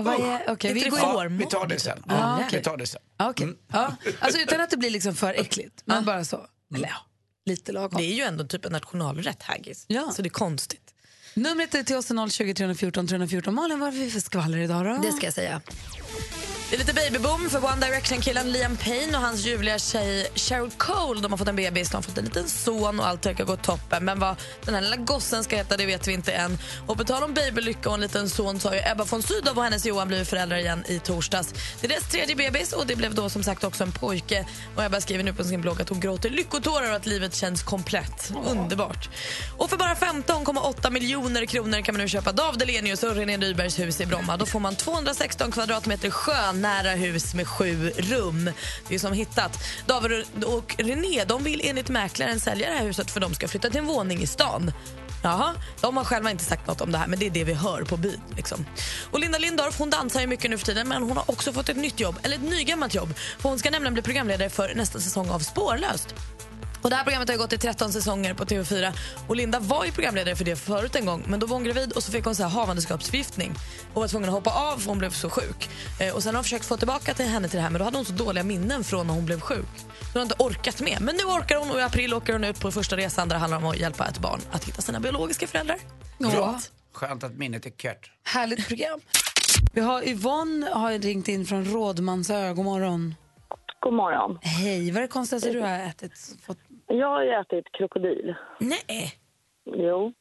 [0.05, 2.03] Ja, vad är, okay, vi, Inte går Ja, in, vi tar det sen.
[2.07, 2.59] Ja, Ja, okej.
[2.59, 3.01] Vi tar det sen.
[3.17, 3.47] Ja, okej.
[3.67, 3.95] Ja.
[4.19, 6.45] Alltså utan att det blir liksom för äckligt, men bara så.
[6.75, 6.95] Eller ja,
[7.45, 8.01] lite lagom.
[8.01, 9.85] Det är ju ändå typ en nationalrätt, haggis.
[9.87, 10.11] Ja.
[10.15, 10.93] Så det är konstigt.
[11.33, 13.55] Numret är till oss är 020 314 314.
[13.55, 14.97] Malin, vad har vi för skvaller idag då?
[15.01, 15.61] Det ska jag säga.
[16.69, 21.21] Det är lite babyboom för One Direction-killen Liam Payne och hans ljuvliga tjej Cheryl Cole.
[21.21, 23.55] De har fått en bebis, de har fått en liten son och allt verkar gå
[23.55, 24.05] toppen.
[24.05, 26.57] Men vad den här lilla gossen ska heta det vet vi inte än.
[26.87, 29.57] Och på tal om babylycka och en liten son så har ju Ebba von Sydow
[29.57, 31.53] och hennes Johan blivit föräldrar igen i torsdags.
[31.81, 34.45] Det är deras tredje bebis och det blev då som sagt också en pojke.
[34.75, 37.63] Och Ebba skriver nu på sin blogg att hon gråter lyckotårar och att livet känns
[37.63, 38.31] komplett.
[38.45, 39.09] Underbart.
[39.57, 43.79] Och för bara 15,8 miljoner kronor kan man nu köpa Dav Delenius och René Nybergs
[43.79, 44.37] hus i Bromma.
[44.37, 48.51] Då får man 216 kvadratmeter skön Nära hus med sju rum.
[48.87, 49.59] Det är som hittat.
[49.85, 53.69] David och René de vill enligt mäklaren sälja det här huset för de ska flytta
[53.69, 54.71] till en våning i stan.
[55.23, 57.53] Jaha, de har själva inte sagt något om det här, men det är det vi
[57.53, 58.21] hör på byn.
[58.35, 58.65] Liksom.
[59.11, 61.69] Och Linda Lindorff hon dansar ju mycket nu för tiden, men hon har också fått
[61.69, 63.13] ett nytt jobb, eller ett nygammalt jobb.
[63.39, 66.15] För hon ska nämligen bli programledare för nästa säsong av Spårlöst.
[66.81, 68.93] Och det här programmet har gått i 13 säsonger på TV4
[69.27, 71.91] och Linda var ju programledare för det förut en gång men då var hon gravid
[71.91, 73.53] och så fick hon så här havandeskapsförgiftning
[73.93, 75.69] och var tvungen att hoppa av för hon blev så sjuk.
[75.99, 77.85] Eh, och sen har hon försökt få tillbaka till henne till det här men då
[77.85, 79.65] hade hon så dåliga minnen från när hon blev sjuk.
[79.77, 80.97] Så hon har inte orkat med.
[81.01, 83.39] Men nu orkar hon och i april åker hon ut på första resan där det
[83.39, 85.77] handlar om att hjälpa ett barn att hitta sina biologiska föräldrar.
[86.17, 86.59] Ja.
[86.93, 88.11] Skönt att minnet är kört.
[88.23, 88.99] Härligt program.
[89.73, 92.53] Vi har Yvonne har ringt in från Rådmansö.
[92.53, 93.15] God morgon.
[93.79, 94.39] God morgon.
[94.41, 96.35] Hej, vad är det konstigaste du har ätit?
[96.45, 96.57] Fått...
[96.91, 98.35] Jag har ätit krokodil.
[98.59, 99.13] Nej.
[99.65, 100.13] Jo.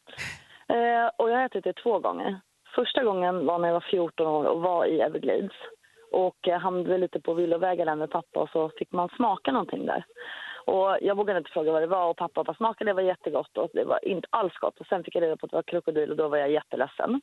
[0.68, 2.40] Eh, och jag har ätit det två gånger.
[2.74, 5.52] Första gången var när jag var 14 år och var i Everglades.
[6.12, 9.86] Och eh, hamnade lite på villovägar där med pappa och så fick man smaka någonting
[9.86, 10.04] där.
[10.64, 13.58] Och jag vågade inte fråga vad det var och pappa bara smakade det var jättegott
[13.58, 14.80] och det var inte alls gott.
[14.80, 17.20] Och sen fick jag reda på att det var krokodil och då var jag jätteledsen.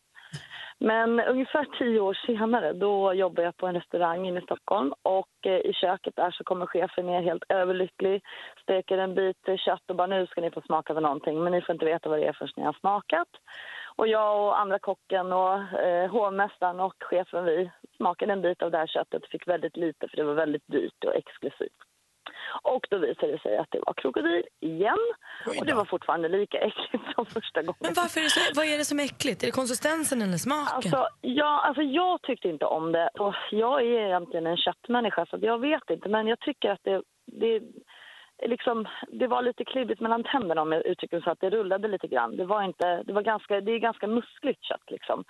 [0.80, 5.46] Men ungefär tio år senare då jobbar jag på en restaurang inne i Stockholm och
[5.46, 8.24] eh, i köket där så kommer chefen ner helt överlycklig,
[8.62, 11.62] steker en bit kött och bara nu ska ni få smaka på någonting men ni
[11.62, 13.28] får inte veta vad det är förrän ni har smakat.
[13.96, 18.72] Och jag och andra kocken och eh, hovmästaren och chefen vi smakade en bit av
[18.72, 21.95] det här köttet och fick väldigt lite för det var väldigt dyrt och exklusivt.
[22.64, 25.04] Och då visade det sig att det var krokodil igen.
[25.60, 27.80] Och det var fortfarande lika äckligt som första gången.
[27.80, 29.44] Men varför är det så, vad är det som är äckligt?
[29.44, 30.76] Är det konsistensen eller smaken?
[30.76, 33.10] Alltså, ja, alltså jag tyckte inte om det.
[33.20, 36.10] Och jag är egentligen en köttmänniska så jag vet inte.
[36.10, 37.62] Men jag tycker att det, det,
[38.48, 42.08] liksom, det var lite klibbigt mellan tänderna om jag uttrycker så att det rullade lite
[42.08, 42.38] grann.
[42.38, 45.24] Det var inte, det var ganska, det är ganska muskligt kött liksom.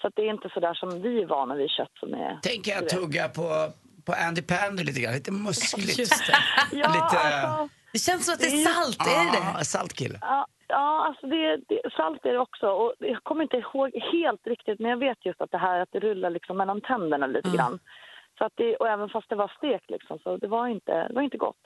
[0.00, 2.38] Så att det är inte så där som vi är vana vid kött som är...
[2.42, 3.42] Tänker jag tugga på,
[4.10, 5.98] på Andy Pandy lite grann, lite muskligt.
[6.02, 6.36] Just det.
[6.82, 9.44] Ja, lite, alltså, Det känns som att det är salt, är det det?
[9.58, 10.18] Ja, salt kille.
[10.20, 12.66] Ja, ja alltså det, det, salt är det också.
[12.66, 15.92] Och jag kommer inte ihåg helt riktigt, men jag vet just att det här att
[15.92, 17.78] det rullar liksom mellan tänderna lite grann.
[18.40, 21.14] Så att det, och även fast det var stekt liksom, så det var inte, det
[21.14, 21.56] var inte gott.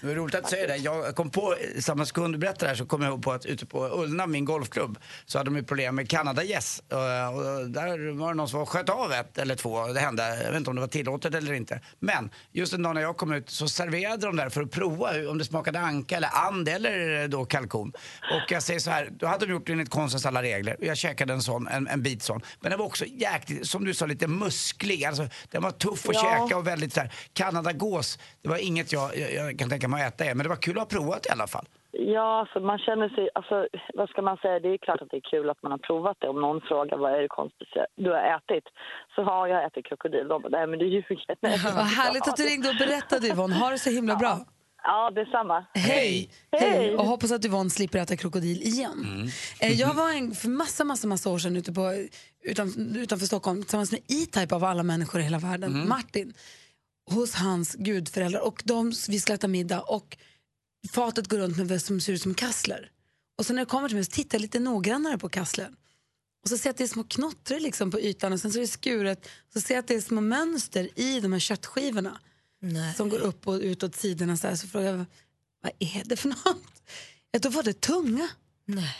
[0.00, 0.76] Det var roligt att säga det.
[0.76, 3.46] Jag kom på, samma sekund du berättade det här så kom jag ihåg på att
[3.46, 6.82] ute på Ullna, min golfklubb, så hade de ju problem med Kanada-gäss.
[6.90, 9.86] Och, och där var det någon som sköt av ett eller två.
[9.86, 11.80] Det hände, jag vet inte om det var tillåtet eller inte.
[11.98, 15.30] Men just en dag när jag kom ut så serverade de där för att prova
[15.30, 17.92] om det smakade anka eller and eller då kalkon.
[18.32, 20.96] Och jag säger så här, då hade de gjort enligt konstens alla regler och jag
[20.96, 22.40] käkade en sån, en, en bit sån.
[22.60, 25.04] Men den var också jäkligt, som du sa, lite musklig.
[25.04, 26.23] Alltså, den var tuff att Ja.
[26.24, 30.06] Käka och väldigt så här, Kanadagås, det var inget jag, jag, jag kan tänka mig
[30.06, 31.66] att äta, men det var kul att ha provat i alla fall.
[31.96, 35.16] Ja, alltså man känner sig, alltså vad ska man säga, det är klart att det
[35.16, 36.28] är kul att man har provat det.
[36.28, 38.64] Om någon frågar vad är det konstigaste du har ätit,
[39.14, 40.28] så har jag ätit krokodil.
[40.28, 41.36] De bara, nej men du ljuger.
[41.40, 43.54] Nej, Vad härligt att du ringde och berättade Yvonne.
[43.54, 44.28] Ha det så himla bra.
[44.28, 44.44] Ja,
[45.14, 45.66] detsamma.
[45.74, 46.30] Hej!
[46.52, 46.70] Hej!
[46.70, 46.94] Hej!
[46.96, 49.30] Och hoppas att Yvonne slipper äta krokodil igen.
[49.60, 52.08] Eh, Jag var en, för massa, massa, massa år sedan ute på,
[52.44, 56.34] utan, utanför Stockholm tillsammans med E-Type av alla människor i hela världen, Martin,
[57.10, 58.40] hos hans gudföräldrar.
[58.40, 60.16] Och de, vi skulle äta middag och
[60.92, 62.90] fatet går runt med vad som ser ut som kassler.
[63.38, 65.76] Och sen när det kommer till mig så tittar jag lite noggrannare på kasslen.
[66.42, 68.58] Och så ser jag att det är små knottror liksom på ytan och sen så
[68.58, 69.28] är det skuret.
[69.52, 72.18] Så ser jag att det är små mönster i de här köttskivorna
[72.96, 74.36] som går upp och ut åt sidorna.
[74.36, 74.56] Så, här.
[74.56, 75.04] så frågar jag,
[75.62, 76.82] vad är det för något?
[77.30, 78.28] Ja, då var det tunga.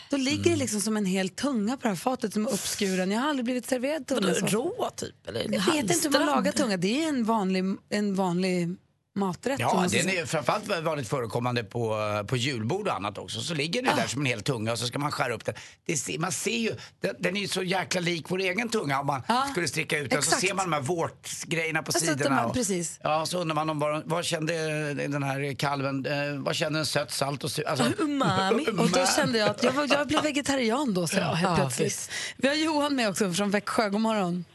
[0.09, 3.11] Då ligger det liksom som en hel tunga på det här fatet som är uppskuren.
[3.11, 4.33] Jag har aldrig blivit serverad tunga.
[4.41, 5.27] Vadå, rå typ?
[5.27, 6.77] Eller Jag vet inte hur man lagar tunga.
[6.77, 8.75] Det är en vanlig, en vanlig
[9.15, 9.59] maträtt.
[9.59, 11.97] Ja, den är framförallt vanligt förekommande på,
[12.27, 13.41] på julbord och annat också.
[13.41, 15.55] Så ligger det där som en hel tunga och så ska man skära upp den.
[15.85, 18.99] Det ser, man ser ju, den, den är ju så jäkla lik vår egen tunga
[18.99, 20.21] om man skulle sticka ut den.
[20.21, 20.47] Så exakt.
[20.47, 22.35] ser man de här vårtgrejerna på Jag sidorna.
[22.35, 22.99] man- och- precis.
[23.03, 24.53] Ja, så undrar man om vad, vad kände
[24.93, 27.67] den här kalven, eh, vad kände den sött, salt och sur?
[27.67, 28.65] Alltså, Umami.
[28.79, 31.55] Och då kände jag att jag, var, jag blev vegetarian då, så jag, helt Ja,
[31.55, 31.87] plötsligt.
[31.87, 32.11] visst.
[32.37, 33.89] Vi har Johan med också från Växjö.
[33.89, 34.45] God morgon.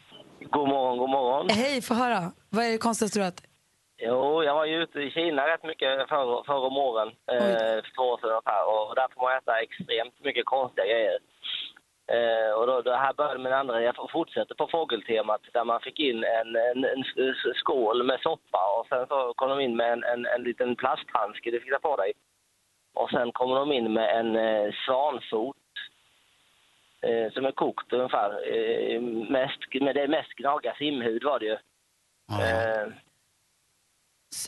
[0.53, 1.49] God morgon, god morgon.
[1.51, 2.33] Hej, få höra.
[2.51, 3.45] Vad är det konstigaste du har ätit?
[4.03, 7.95] Jo, jag var ju ute i Kina rätt mycket förr, förr om åren, eh, för
[7.95, 11.19] två år sedan ungefär, och där får man äta extremt mycket konstiga grejer.
[12.07, 15.81] Eh, och då, det här började med den andra, jag fortsätter på fågeltemat, där man
[15.81, 17.05] fick in en, en, en
[17.55, 21.51] skål med soppa och sen så kom de in med en, en, en liten plasthandske
[21.51, 22.13] du fick ta på dig.
[22.95, 25.57] Och sen kommer de in med en eh, svanfot
[27.03, 28.31] eh, som är kokt ungefär.
[28.55, 31.57] Eh, mest, men det mest gnaga simhud var det ju.
[32.41, 32.87] Eh,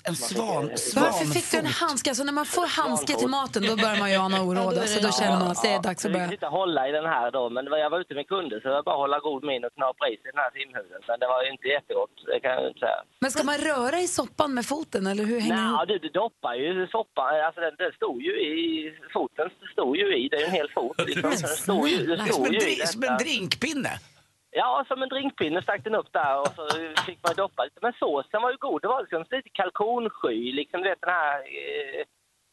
[0.08, 0.64] en svan,
[0.96, 2.10] Varför fick du en handske?
[2.10, 4.78] Alltså när man får handske till maten då börjar man ju ana oråd.
[4.78, 6.28] Alltså, då känner man att det är dags att Vi börja.
[6.28, 8.60] sitta och hålla i den här då, men det var- jag var ute med kunder
[8.60, 11.00] så var bara hålla god min och knapra i sig den här simhuven.
[11.08, 13.00] Men det var ju inte jättegott, det kan jag inte säga.
[13.22, 16.08] Men ska man röra i soppan med foten eller hur hänger det Nej, du, du
[16.22, 18.56] doppar ju soppan, alltså den, den stod ju i,
[19.16, 21.30] foten stod ju i, det är ju en hel fot liksom.
[21.30, 23.92] Den stod ju, det Som stod ju i som en drinkpinne.
[24.54, 26.68] Ja, som en drinkpinne stack den upp där och så
[27.06, 27.78] fick man doppa lite.
[27.82, 28.82] Men såsen var ju god.
[28.82, 32.04] Det var liksom lite kalkonsky, liksom du vet den här eh,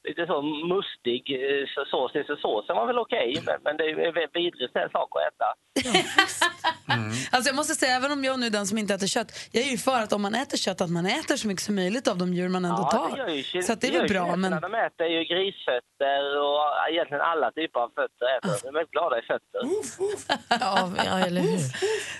[0.08, 0.42] lite så
[0.74, 2.12] mustig eh, så- sås.
[2.28, 5.50] Så såsen var väl okej, men, men det är en vidrig sak att äta.
[7.32, 9.64] Alltså jag måste säga, även om jag nu är den som inte äter kött, jag
[9.64, 12.08] är ju för att om man äter kött att man äter så mycket som möjligt
[12.08, 13.12] av de djur man ändå Ja, tar.
[13.16, 14.36] det gör ju så att det är väl bra.
[14.36, 14.62] Men...
[14.62, 18.72] De äter ju grisfötter och egentligen alla typer av fötter äter de.
[18.72, 19.62] De är glada i fötter.
[20.50, 21.60] Ja, ja, eller hur?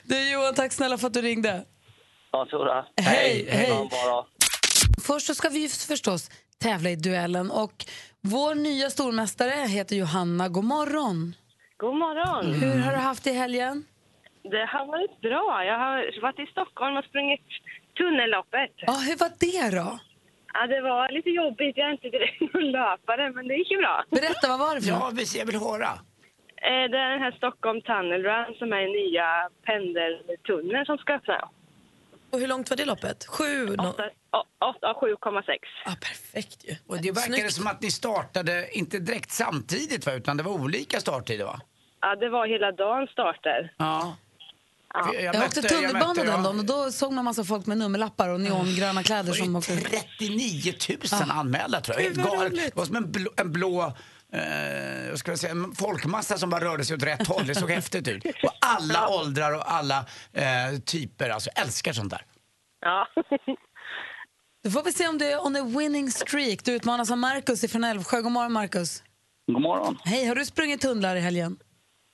[0.04, 1.66] Du Johan, tack snälla för att du ringde.
[2.32, 2.86] Varsågoda.
[3.02, 3.68] Hej, hej.
[3.90, 4.26] Bra dag.
[5.08, 7.74] Först så ska vi förstås tävla i duellen och
[8.22, 10.50] vår nya stormästare heter Johanna.
[10.50, 11.36] God morgon.
[11.78, 12.54] God morgon.
[12.54, 13.86] Hur har du haft i helgen?
[14.44, 15.64] Det har varit bra.
[15.66, 17.46] Jag har varit i Stockholm och sprungit
[17.98, 18.72] tunnelloppet.
[18.76, 20.00] Ja, hur var det då?
[20.54, 21.78] Ja, det var lite jobbigt.
[21.78, 24.04] Jag är inte direkt någon löpare, men det gick ju bra.
[24.12, 25.92] Berätta, vad var det för Ja, vi- jag vill höra.
[26.92, 29.28] Det är den här Stockholm Tunnel Run som är nya
[29.70, 31.50] pendeltunneln som ska öppna.
[32.32, 33.26] Och hur långt var det loppet?
[33.26, 33.76] Sju?
[33.76, 33.94] No...
[35.02, 35.58] 7,6.
[35.86, 36.76] Ah, perfekt ju.
[36.88, 37.54] Och det verkade Snyggt.
[37.54, 40.14] som att ni startade inte direkt samtidigt va?
[40.14, 41.62] utan det var olika starttider va?
[42.02, 43.74] Ja, det var hela dagen starter.
[43.78, 44.16] Ja.
[44.94, 45.14] Ja.
[45.14, 46.38] Jag, åkte tunnelbana den ja.
[46.38, 49.76] dagen och då såg man massa folk med nummerlappar och neongröna kläder som åkte.
[49.78, 52.04] 39 000 anmälda tror jag.
[52.04, 52.56] Helt galet.
[52.56, 53.94] Det var som en blå, en blå
[54.34, 57.48] eh, ska jag säga, en folkmassa som bara rörde sig åt rätt håll.
[57.48, 58.26] Det såg häftigt ut.
[58.44, 61.30] Och alla åldrar och alla eh, typer.
[61.30, 62.22] Alltså, älskar sånt där.
[62.82, 63.08] Ja.
[64.64, 66.64] Då får vi se om du är on a winning streak.
[66.64, 68.22] Du utmanas av Markus från Älvsjö.
[68.22, 69.04] God morgon Markus.
[69.48, 69.98] God morgon.
[70.04, 71.58] Hej, har du sprungit tunnlar i helgen?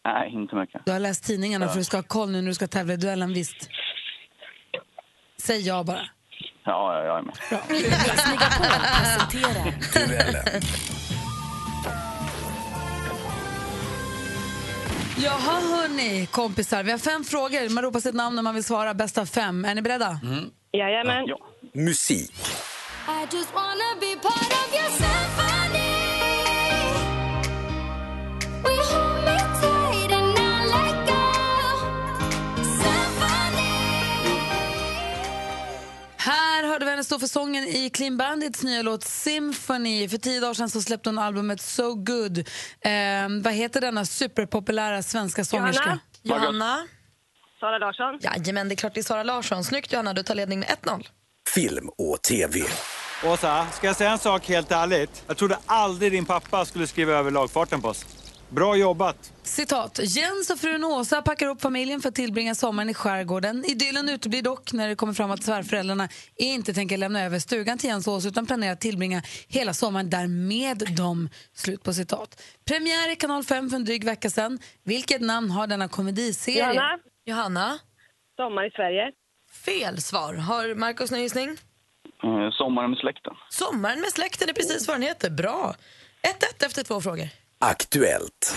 [0.06, 0.82] Nej, inte mycket.
[0.86, 2.98] Du har läst tidningarna för du ska ha koll nu när du ska tävla i
[2.98, 3.70] duellen, visst?
[5.42, 6.02] Säg ja bara.
[6.66, 7.36] Ja, jag är med.
[7.70, 8.66] Mix Megapol
[9.00, 9.74] presenterar
[10.08, 10.62] Duellen.
[15.18, 16.84] Jaha hörni, kompisar.
[16.84, 17.70] Vi har fem frågor.
[17.70, 18.94] Man ropar sitt namn när man vill svara.
[18.94, 19.66] Bäst av fem.
[19.66, 20.20] Är ni beredda?
[20.72, 21.26] Jajamän.
[21.74, 22.32] Musik.
[23.08, 24.90] I just wanna be part of your
[36.96, 40.10] Här hörde vi henne stå för sången i Clean Bandits nya låt Symphony.
[40.10, 42.38] För tio dagar sedan så släppte hon albumet So Good.
[42.38, 42.94] Eh,
[43.44, 46.00] vad heter denna superpopulära svenska sångerska?
[46.22, 46.46] Johanna.
[46.46, 46.88] Johanna?
[47.60, 48.20] Sara Larsson.
[48.22, 49.64] Jajamän, det är klart det är Sara Larsson.
[49.64, 51.08] Snyggt Johanna, du tar ledning med 1-0.
[51.50, 52.60] Film och TV.
[53.26, 55.24] Åsa, ska jag säga en sak helt ärligt?
[55.28, 58.06] Jag trodde aldrig din pappa skulle skriva över lagfarten på oss.
[58.50, 59.34] Bra jobbat!
[59.44, 60.00] Citat.
[60.04, 63.66] Jens och frun Åsa packar upp familjen för att tillbringa sommaren i skärgården.
[63.66, 67.90] Idyllen uteblir dock när det kommer fram att svärföräldrarna inte tänker lämna över stugan till
[67.90, 71.30] Jens och Åsa utan planerar att tillbringa hela sommaren där med dem.
[71.54, 72.42] Slut på citat.
[72.66, 74.60] Premiär i Kanal 5 för en dryg vecka sedan.
[74.84, 76.60] Vilket namn har denna komediserie?
[76.74, 77.00] Johanna.
[77.26, 77.80] Johanna?
[78.36, 79.12] Sommar i Sverige.
[79.66, 80.34] Fel svar.
[80.34, 81.50] Har Markus någon gissning?
[82.24, 83.34] Eh, Sommaren med släkten.
[83.50, 85.30] Sommaren med släkten är precis vad den heter.
[85.30, 85.76] Bra.
[86.60, 87.28] 1-1 efter två frågor.
[87.66, 88.56] Aktuellt.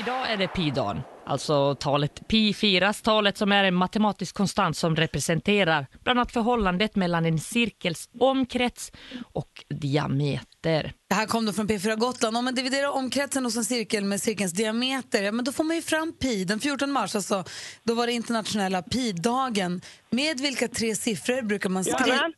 [0.00, 4.96] Idag är det pi-dagen, alltså talet pi firas, talet som är en matematisk konstant som
[4.96, 8.92] representerar bland annat förhållandet mellan en cirkels omkrets
[9.32, 10.92] och diameter.
[11.08, 12.36] Det här kom då från P4 Gotland.
[12.36, 15.76] Om man dividerar omkretsen hos en cirkel med cirkelns diameter, ja, men då får man
[15.76, 16.44] ju fram pi.
[16.44, 17.44] Den 14 mars, alltså,
[17.82, 19.80] då var det internationella pi-dagen.
[20.10, 22.06] Med vilka tre siffror brukar man skriva?
[22.06, 22.32] Johanna.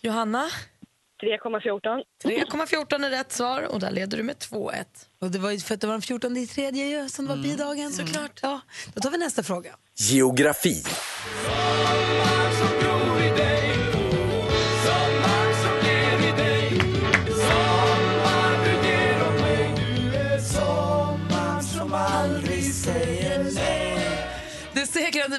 [0.00, 0.50] Johanna?
[1.24, 2.02] 3,14.
[2.24, 4.84] 3,14 är rätt svar och där leder du med 2-1.
[5.20, 7.36] Och det var ju för att det var den 14 i tredje ju, som var
[7.36, 7.92] pi-dagen.
[7.92, 8.40] Såklart.
[8.42, 8.60] Ja.
[8.94, 9.70] Då tar vi nästa fråga.
[9.96, 10.82] Geografi.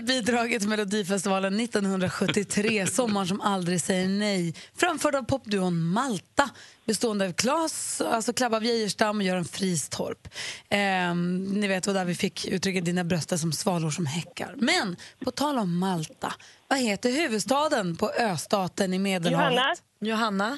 [0.06, 6.50] Bidraget till Melodifestivalen 1973, Sommaren som aldrig säger nej, framförd av popduon Malta
[6.86, 10.28] bestående av Claes, alltså Klabba Geijerstam och Göran Fristorp.
[10.70, 14.56] Ehm, ni vet vad där vi fick uttrycket dina bröst som svalor som häckar.
[14.58, 16.34] Men på tal om Malta,
[16.68, 19.54] vad heter huvudstaden på östaten i Medelhavet?
[19.56, 19.76] Johanna.
[20.00, 20.58] Johanna?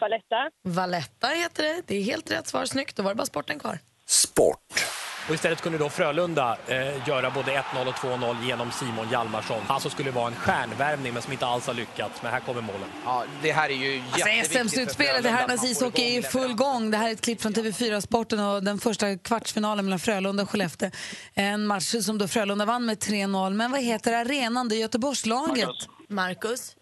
[0.00, 0.50] Valletta.
[0.64, 1.82] Valletta heter det.
[1.86, 2.64] Det är helt rätt svar.
[2.64, 2.96] Snyggt.
[2.96, 3.78] Då var det bara sporten kvar.
[4.06, 4.84] Sport.
[5.28, 9.62] Och istället kunde då Frölunda eh, göra både 1-0 och 2-0 genom Simon Hjalmarsson.
[9.68, 12.22] Han som skulle vara en stjärnvärvning men som inte alls har lyckats.
[12.22, 12.88] Men här kommer målen.
[13.04, 16.90] Ja, det här är ju alltså, SM-slutspelet, i här ishockey är i full gång.
[16.90, 20.50] Det här är ett klipp från TV4 Sporten och den första kvartsfinalen mellan Frölunda och
[20.50, 20.90] Skellefteå.
[21.34, 23.54] En match som då Frölunda vann med 3-0.
[23.54, 24.68] Men vad heter arenan?
[24.68, 25.68] Det är Göteborgslaget.
[25.68, 25.88] Marcus.
[26.08, 26.76] Marcus.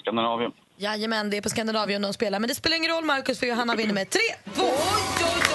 [0.00, 0.52] Skandinavien.
[0.78, 2.40] Jajamän, det är på Skandinavien de spelar.
[2.40, 4.20] Men det spelar ingen roll, Marcus, för Johanna vinner med 3,
[4.54, 5.45] 2, 1.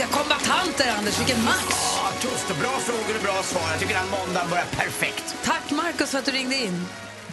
[0.00, 1.18] Vilka kombatanter, Anders.
[1.18, 1.96] Vilken match!
[1.96, 3.62] Ja, tufft bra frågor och bra svar.
[3.70, 5.36] Jag tycker den måndagen börjar perfekt.
[5.44, 6.86] Tack, Marcus, för att du ringde in.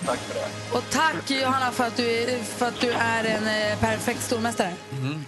[0.05, 0.77] Tack för det.
[0.77, 4.73] Och tack, Johanna, för att du är, för att du är en eh, perfekt stormästare.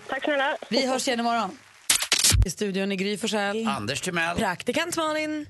[0.07, 0.57] Tack snälla.
[0.69, 1.57] Vi hörs igen imorgon.
[2.45, 3.67] I studion i Gry Forssell.
[3.67, 4.37] Anders Timell.
[4.37, 5.45] Praktikant Malin.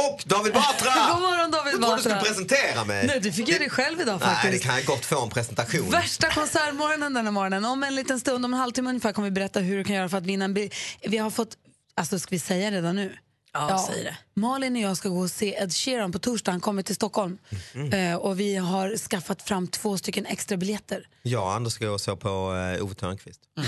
[0.00, 0.90] Och David Batra!
[1.12, 2.28] God morgon, David Jag trodde du skulle Batra.
[2.28, 3.06] presentera mig.
[3.06, 4.42] Nej, du fick göra det själv idag faktiskt.
[4.44, 5.90] Nej, det kan jag gott få en presentation.
[5.90, 7.64] Värsta konsertmorgonen denna morgonen.
[7.64, 10.08] Om en liten stund, om en halvtimme ungefär, kommer vi berätta hur du kan göra
[10.08, 10.72] för att vinna en bil.
[11.02, 11.56] Vi har fått,
[11.96, 13.16] alltså ska vi säga redan nu?
[13.52, 14.16] Ja, säg det.
[14.34, 16.52] Malin och jag ska gå och se Ed Sheeran på torsdag.
[16.52, 17.38] Han kommer till Stockholm.
[17.74, 17.92] Mm.
[17.92, 21.06] Eh, och vi har skaffat fram två stycken extra biljetter.
[21.36, 23.40] Och Anders ska gå och så på uh, Ove Thörnqvist.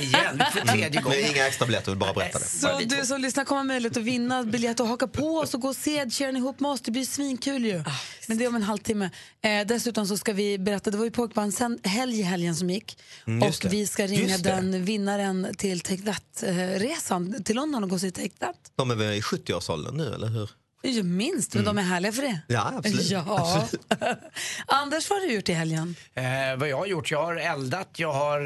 [0.00, 1.20] Igen, för tredje gången.
[1.20, 2.44] Men inga extra biljetter, vill bara berätta det.
[2.44, 5.60] Så du som lyssnar kommer ha möjlighet att vinna biljett och haka på oss och
[5.60, 6.80] gå och se Ed Sheeran ihop med oss.
[6.80, 7.84] Det blir svinkul ju.
[8.28, 9.10] Men det är om en halvtimme.
[9.42, 12.98] Eh, dessutom så ska vi berätta, det var ju pojkbandshelg i helgen som gick.
[13.26, 13.68] Mm, just det.
[13.68, 18.10] och vi ska ringa den vinnaren till Take That-resan till London och gå och se
[18.10, 18.56] Take That.
[18.76, 20.50] De är väl i 70-årsåldern nu, eller hur?
[20.86, 22.28] Ja, minst, men de är härliga för det.
[22.28, 22.40] Mm.
[22.46, 23.10] Ja, absolut.
[23.10, 23.24] Ja.
[23.62, 23.86] Absolut.
[24.66, 25.96] Anders, vad har du gjort i helgen?
[26.14, 26.24] Eh,
[26.56, 27.10] vad jag har gjort?
[27.10, 28.40] Jag har eldat, jag har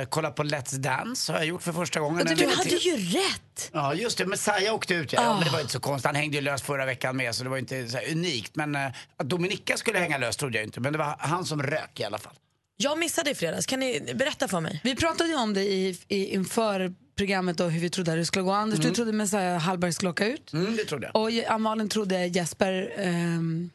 [0.00, 2.26] eh, kollat på Let's Dance har jag gjort för första gången.
[2.26, 2.78] Du, du hade till.
[2.78, 3.70] ju rätt!
[3.72, 4.26] Ja, just det.
[4.26, 5.12] Messiah åkte ut.
[5.12, 5.20] Ja.
[5.20, 5.34] Ah.
[5.34, 6.06] men det var inte så konstigt.
[6.06, 8.56] Han hängde ju löst förra veckan med, så det var inte så här unikt.
[8.56, 10.80] Men eh, att Dominika skulle hänga löst trodde jag inte.
[10.80, 12.34] Men det var han som rök i alla fall.
[12.76, 13.66] Jag missade i fredags.
[13.66, 14.80] Kan ni berätta för mig?
[14.84, 18.26] Vi pratade ju om det i, i, inför programmet och hur vi trodde att det
[18.26, 18.52] skulle gå.
[18.52, 20.52] Anders, du trodde Messiah Hallberg skulle åka ut.
[20.52, 21.52] Mm, det trodde jag.
[21.54, 23.70] Och Malin trodde Jesper ehm,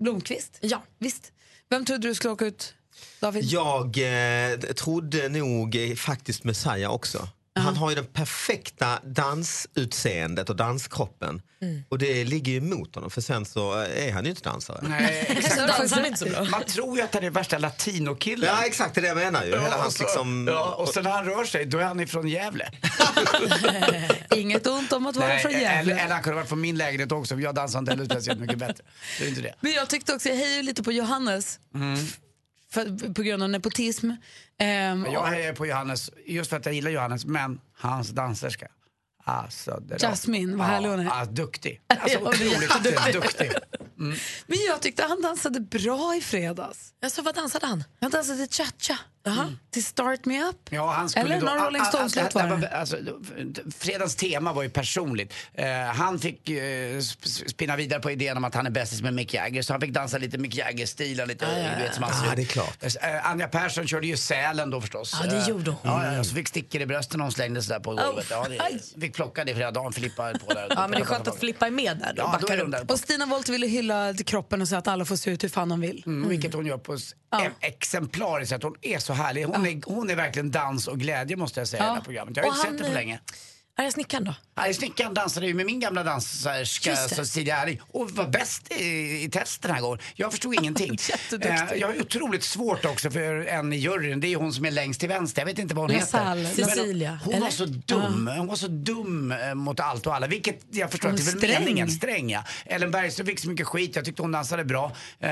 [0.00, 0.58] Blomqvist.
[0.60, 0.82] Ja.
[0.98, 1.32] Visst.
[1.70, 2.74] Vem trodde du skulle åka ut,
[3.20, 3.44] David?
[3.44, 3.98] Jag
[4.52, 7.28] eh, trodde nog eh, faktiskt Messiah också.
[7.60, 11.42] Han har ju den perfekta dansutseendet och danskroppen.
[11.88, 14.78] Och det ligger ju emot honom för sen så eh, är han ju inte dansare.
[14.82, 16.44] Nej, Så dansar han inte så bra.
[16.44, 18.48] Man tror ju att han är värsta latinokillen.
[18.58, 19.50] Ja exakt, det är det jag menar ju.
[19.50, 20.48] Hela Ja, och, hans så, liksom...
[20.50, 22.70] ja, och sen när han rör sig, då är han ifrån Gävle.
[24.36, 25.98] Inget ont om att vara Nej, från eller, Gävle.
[26.00, 28.58] eller han kunde varit från min lägenhet också, för jag dansar inte heller speciellt mycket
[28.58, 28.84] bättre.
[29.18, 29.54] Det är inte det.
[29.60, 31.58] Men jag tyckte också, jag hejar ju lite på Johannes
[32.74, 34.10] för, på grund av nepotism.
[34.58, 38.68] Ehm, jag hejar på Johannes, just för att jag gillar Johannes, men hans danserska.
[39.26, 41.04] Alltså, Jasmine, vad härlig hon är.
[41.04, 41.80] Ja, duktig.
[41.88, 43.52] Alltså, otroligt duktig.
[44.46, 46.94] Men jag tyckte han dansade bra i fredags.
[47.02, 47.84] Alltså, vad dansade han?
[48.00, 48.98] Han dansade cha-cha
[49.70, 50.56] till Start Me Up.
[50.70, 52.68] Ja, han skulle Eller då, någon Rolling ah, ah, Stones-låt det här var det.
[52.68, 52.96] Alltså,
[53.78, 55.32] fredagens tema var ju personligt.
[55.54, 59.34] Eh, han fick sp- spinna vidare på idén om att han är bästis med Mick
[59.34, 61.20] Jagger, så han fick dansa lite Mick Jagger-stil.
[61.20, 61.46] och Lite,
[61.80, 62.84] vet, som han Ah, det är klart.
[63.02, 65.20] Eh, Anja Persson körde ju Sälen då förstås.
[65.22, 65.78] Ja, det Eh, gjorde hon.
[65.84, 68.26] Ja, ja, ja, så fick stickor i brösten när hon slängdes där på golvet.
[68.30, 68.80] Ja, aj.
[68.94, 70.66] det, fick plocka det flera dagar, Filippa på där.
[70.70, 72.12] Ja, men det är skönt att Filippa är med där.
[72.16, 72.90] Då, Ja, då är där.
[72.92, 75.68] Och Stina Wolt ville hylla kroppen och säga att alla får se ut hur fan
[75.68, 76.02] de vill.
[76.06, 78.62] Mm, vilket hon gör på em- exemplariskt sätt.
[78.62, 79.44] Hon är så härlig.
[79.44, 81.90] Hon, är, hon är verkligen dans och glädje måste jag säga i Ja.
[81.90, 82.36] det här programmet.
[82.36, 83.20] Jag har Och inte sett det på eh, länge.
[83.76, 84.34] Arga snickaren då?
[84.56, 86.96] Nej, snickaren dansade ju med min gamla danserska det.
[86.96, 88.84] Cecilia Erling och var bäst i,
[89.24, 89.98] i test den här gången.
[90.14, 90.90] Jag förstod ingenting.
[91.10, 91.50] Jätteduktig.
[91.72, 94.20] Eh, jag har otroligt svårt också för en i juryn.
[94.20, 95.40] Det är hon som är längst till vänster.
[95.42, 96.40] Jag vet inte vad hon Lassalle.
[96.40, 96.62] heter.
[96.62, 97.44] Men Cecilia, Hon eller?
[97.44, 98.30] var så dum.
[98.36, 100.26] Hon var så dum eh, mot allt och alla.
[100.26, 101.60] Vilket jag förstår Hon att det är väl sträng.
[101.64, 101.90] meningen.
[101.90, 102.44] Sträng ja.
[102.66, 103.96] Ellen Bergström fick så mycket skit.
[103.96, 104.84] Jag tyckte hon dansade bra.
[105.20, 105.30] Eh,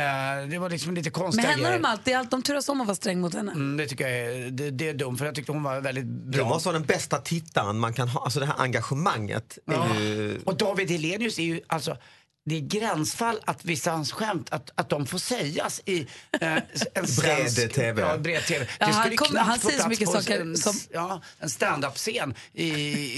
[0.51, 2.95] det var liksom lite konstiga henne har de alltid, allt, de turas om att vara
[2.97, 3.53] sträng mot henne.
[3.53, 6.05] Mm, det tycker jag är, det, det är dumt för jag tyckte hon var väldigt
[6.05, 6.41] bra.
[6.45, 6.49] bra.
[6.49, 8.31] måste vara den bästa tittaren man kan ha.
[8.33, 10.01] Alltså det här engagemanget Ja.
[10.01, 10.41] ju...
[10.45, 11.97] Och David Helenius är ju alltså
[12.45, 16.07] det är gränsfall att vissa hans skämt att, att de får sägas i
[16.41, 16.53] eh,
[16.95, 17.73] en svensk...
[17.75, 18.03] TV.
[18.03, 18.67] Ja, bred TV.
[18.81, 20.77] Ja, det han skulle kom- knappt han få säger så mycket på saker en, som-
[20.93, 22.69] ja, en stand-up-scen i,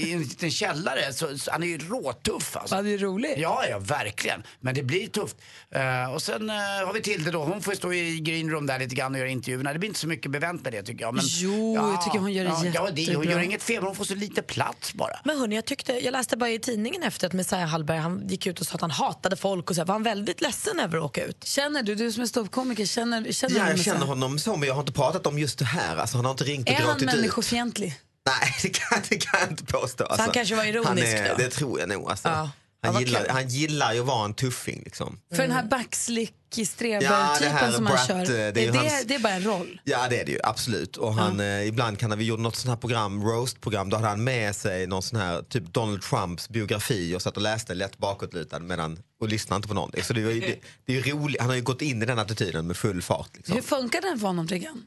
[0.07, 1.13] i en liten källare.
[1.13, 2.75] Så, så han är ju råtuff alltså.
[2.75, 3.33] Ja, det är roligt.
[3.37, 4.43] Ja, ja, verkligen.
[4.59, 5.35] Men det blir tufft.
[5.71, 7.43] Eh, och sen eh, har vi Tilde då.
[7.43, 9.73] Hon får stå i green room där lite grann och göra intervjuerna.
[9.73, 11.13] Det blir inte så mycket bevänt med det tycker jag.
[11.13, 13.31] Men, Jo, jag tycker hon gör det ja, ja, det, Hon jättebra.
[13.31, 15.19] gör inget fel, men hon får så lite plats bara.
[15.23, 18.47] Men hörni, jag, tyckte, jag läste bara i tidningen efter att Messiah Hallberg han gick
[18.47, 20.97] ut och sa att han hatade folk och så här, var han väldigt ledsen över
[20.97, 21.43] att åka ut.
[21.43, 24.67] Känner du, du som är ståuppkomiker, känner, känner Ja, du jag känner honom så, men
[24.67, 25.97] jag har inte pratat om just det här.
[25.97, 27.15] Alltså, han har inte ringt och Är han gråtit ut.
[27.15, 27.99] människofientlig?
[28.27, 30.03] Nej, det kan, det kan jag inte påstå.
[30.03, 31.35] Alltså, han kanske var ironisk han då?
[31.37, 32.09] Det tror jag nog.
[32.09, 32.27] Alltså.
[32.27, 32.49] Ja.
[32.81, 33.29] Ja, Han, vad gillar, kul.
[33.29, 34.81] han gillar ju att vara en tuffing.
[34.85, 35.19] Liksom.
[35.35, 38.77] För den här backslick Ja, det streber-typen här som han kör, eh, det är det,
[38.77, 39.81] hans- det är bara en roll.
[39.83, 40.97] Ja det är det ju absolut.
[40.97, 44.23] Och han, eh, ibland kan vi gjorde något sånt här program, roast-program, då hade han
[44.23, 48.59] med sig någon sån här typ Donald Trumps biografi och satt och läste lätt bakåtlutad
[48.59, 50.03] medan, och lyssnade inte på någonting.
[50.03, 52.19] Så det, var ju- det, det är roligt, han har ju gått in i den
[52.19, 53.29] attityden med full fart.
[53.35, 53.55] Liksom.
[53.55, 54.83] Hur funkar den för honom tycker han?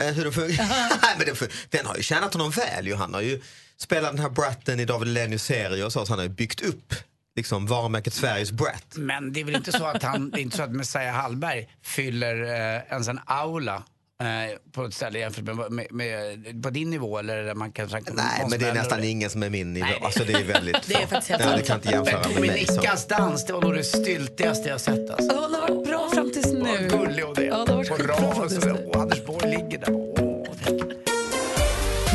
[0.00, 0.68] Eh, hur den, funkar?
[1.18, 1.36] Men den,
[1.70, 2.86] den har ju tjänat honom väl.
[2.86, 2.94] Ju.
[2.94, 3.40] Han har ju
[3.76, 6.60] spelat den här Bratten i David Lenius serie och så, så han har ju byggt
[6.60, 6.94] upp
[7.36, 8.84] liksom, varumärket Sveriges Brat.
[8.94, 11.68] Men det är väl inte så att han, det är inte så att Messiah Hallberg
[11.82, 13.82] fyller eh, ens en aula
[14.20, 17.88] eh, på ett ställe jämfört med, med, med på din nivå eller där man kan
[17.92, 19.86] Nej, men det är nästan ingen som är min nivå.
[19.86, 20.00] Nej.
[20.02, 22.48] Alltså, det är väldigt Det är faktiskt helt ja, det kan inte jämföra med mig.
[22.48, 25.10] Dominicas dans, det var nog det styltigaste jag sett.
[25.10, 25.34] Alltså.
[25.34, 26.88] Ja, det har varit bra fram tills nu.
[26.90, 27.42] Vad gullig hon är.
[27.42, 28.90] Ja, det har varit skitbra rad fram och tills nu.
[28.94, 29.90] Anders Borg ligger där.
[29.90, 30.44] Åh,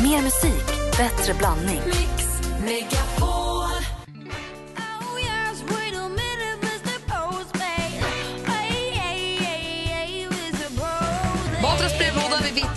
[0.02, 0.66] Mer musik,
[0.98, 1.80] bättre blandning.
[1.86, 2.24] Mix
[2.64, 3.09] Megapol.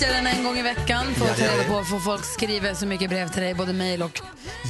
[0.08, 2.86] Den en gång i veckan för att ta Ja, reda på för folk skriver så
[2.86, 4.22] mycket brev till dig, både mejl och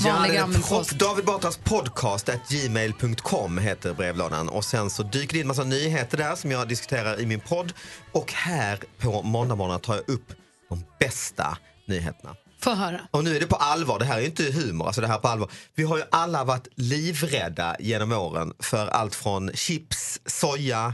[0.06, 0.92] Ja, vanlig gammelpost.
[0.92, 5.64] pod- David Batras podcast at gmail.com heter brevlådan och sen så dyker det in massa
[5.64, 7.74] nyheter där som jag diskuterar i min podd
[8.12, 10.34] och här på måndagmorgonen tar jag upp
[10.70, 11.58] de bästa
[11.88, 12.36] nyheterna.
[12.62, 13.00] Få höra.
[13.12, 15.16] Och nu är det på allvar, det här är ju inte humor, alltså det här
[15.16, 15.50] är på allvar.
[15.76, 20.94] Vi har ju alla varit livrädda genom åren för allt från chips, soja,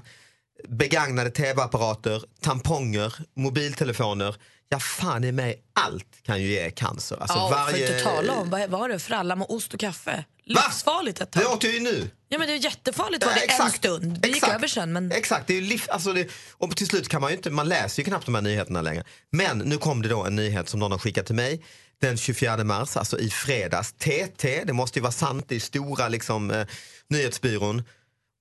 [0.68, 4.36] begagnade tv-apparater, tamponger, mobiltelefoner.
[4.70, 7.18] Ja fan i mig, allt kan ju ge cancer.
[7.22, 7.78] Alltså ja, varje...
[7.78, 10.26] för att inte tala om, vad var det för alla med ost och kaffe?
[10.46, 11.44] Livsfarligt ett tag.
[11.44, 12.10] Det åt jag ju nu.
[12.30, 13.76] Ja men det är jättefarligt var Ja, det en exakt.
[13.76, 14.20] stund.
[14.22, 14.54] Det gick Exakt.
[14.54, 15.12] över sen men...
[15.12, 17.70] Exakt, det är ju liv, alltså det, och till slut kan man ju inte, man
[17.70, 19.04] läser ju knappt de här nyheterna längre.
[19.32, 21.64] Men nu kom det då en nyhet som någon har skickat till mig
[22.02, 23.94] den 24 mars, alltså i fredags.
[23.94, 26.68] TT, det måste ju vara sant, det är stora liksom, eh,
[27.10, 27.84] nyhetsbyrån.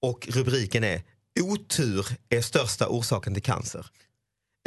[0.02, 1.02] Och rubriken är
[1.40, 3.86] Otur är största orsaken till cancer.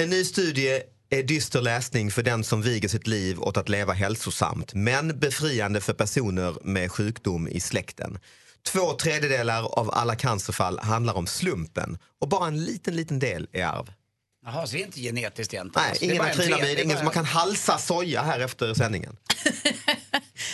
[0.02, 3.94] En ny studie är dyster läsning för den som viger sitt liv åt att leva
[3.94, 8.20] hälsosamt men befriande för personer med sjukdom i släkten.
[8.68, 13.66] Två tredjedelar av alla cancerfall handlar om slumpen och bara en liten, liten del är
[13.66, 13.92] arv.
[14.46, 15.84] Jaha, så det är inte genetiskt egentligen?
[15.84, 18.74] Nej, Alltså, ingen bara en akrylamid, ingen som man bara- kan halsa soja här efter
[18.74, 19.18] sändningen.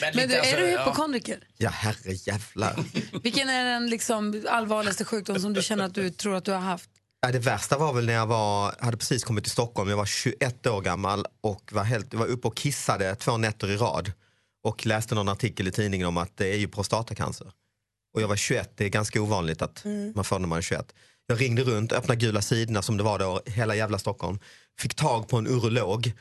[0.01, 0.79] Men du, lite, alltså, är du ja.
[0.79, 1.39] hypokondriker?
[1.57, 2.83] Ja, herre jävlar.
[3.23, 6.59] Vilken är den liksom allvarligaste sjukdom som du känner att du tror att du har
[6.59, 6.89] haft?
[7.21, 10.05] Ja, det värsta var väl när jag var, hade precis kommit till Stockholm, jag var
[10.05, 14.11] 21 år gammal och var, helt, var uppe och kissade två nätter i rad
[14.63, 17.51] och läste någon artikel i tidningen om att det är ju prostatacancer.
[18.13, 20.13] Och jag var 21, det är ganska ovanligt att Mm.
[20.15, 20.93] man får när man är 21.
[21.27, 24.39] Jag ringde runt, öppnade gula sidorna som det var då, hela jävla Stockholm.
[24.79, 26.11] Fick tag på en urolog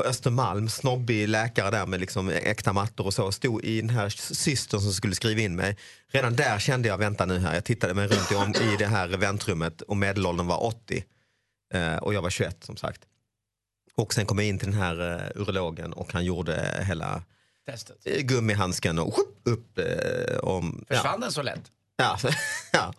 [0.00, 3.32] på Östermalm, snobbig läkare där med liksom äkta mattor och så.
[3.32, 5.76] Stod i den här systern som skulle skriva in mig.
[6.08, 8.86] Redan där kände jag, vänta nu här, jag tittade mig runt i, om, i det
[8.86, 11.04] här väntrummet och medelåldern var 80.
[11.74, 13.00] Eh, och jag var 21 som sagt.
[13.94, 17.22] Och sen kom jag in till den här uh, urologen och han gjorde hela
[17.66, 17.96] Testet.
[18.04, 20.84] eh, gummihandsken och sjup, upp eh, om...
[20.88, 20.96] ja.
[20.96, 21.62] Försvann den så lätt?
[22.00, 22.28] Ja, så-
[22.72, 22.94] ja.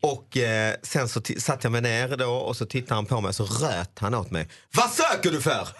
[0.00, 3.28] Och eh, sen så satte jag mig ner då och så tittade han på mig
[3.28, 4.48] och så röt han åt mig.
[4.74, 5.68] Vad söker du för?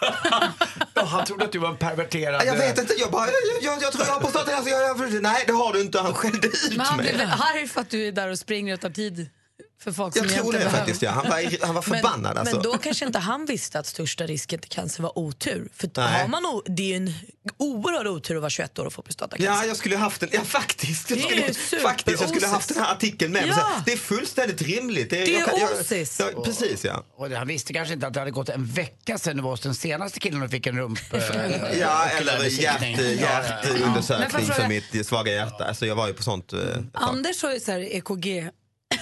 [0.94, 2.42] Ja, han trodde att du var en perverterad...
[2.46, 3.34] Jag vet inte, jag bara, jag,
[3.72, 4.70] jag, jag tror jag har prostatacancer.
[4.70, 7.12] Jag, jag, nej det har du inte, han skällde ut Men han mig.
[7.14, 9.30] blir arg för att du är där och springer och tar tid
[9.78, 10.76] för folk Jag som tror det behöver.
[10.78, 11.10] faktiskt, ja.
[11.10, 12.56] Han var han var förbannad, men, alltså.
[12.56, 15.68] men då kanske inte han visste att största risken till cancer var otur.
[15.74, 16.20] För Nej.
[16.20, 17.12] har man det är ju en
[17.56, 19.52] oerhörd otur att vara 21 år och få prostatacancer.
[19.52, 20.28] Ja, jag skulle haft den.
[20.32, 21.10] Ja, faktiskt.
[21.10, 23.46] Jag Det är skulle, faktiskt, jag skulle haft den här artikeln med.
[23.48, 23.54] Ja.
[23.54, 25.10] Så Det är fullständigt rimligt.
[25.10, 26.20] Det är jag kan- jag- osis.
[26.20, 27.04] jag- Precis, ja.
[27.16, 29.60] Och han visste kanske inte att det hade gått en vecka sedan du var hos
[29.60, 30.98] den senaste killen och fick en rump...
[31.14, 31.20] eh,
[31.80, 32.90] Ja, eller besiktning.
[32.96, 33.42] hjärt, Ja, ja, ja.
[33.64, 35.64] Hjärtundersökning jag för mitt svaga hjärta.
[35.64, 36.58] Alltså, jag var ju på sånt eh.
[36.92, 38.50] Anders har ju så här EKG,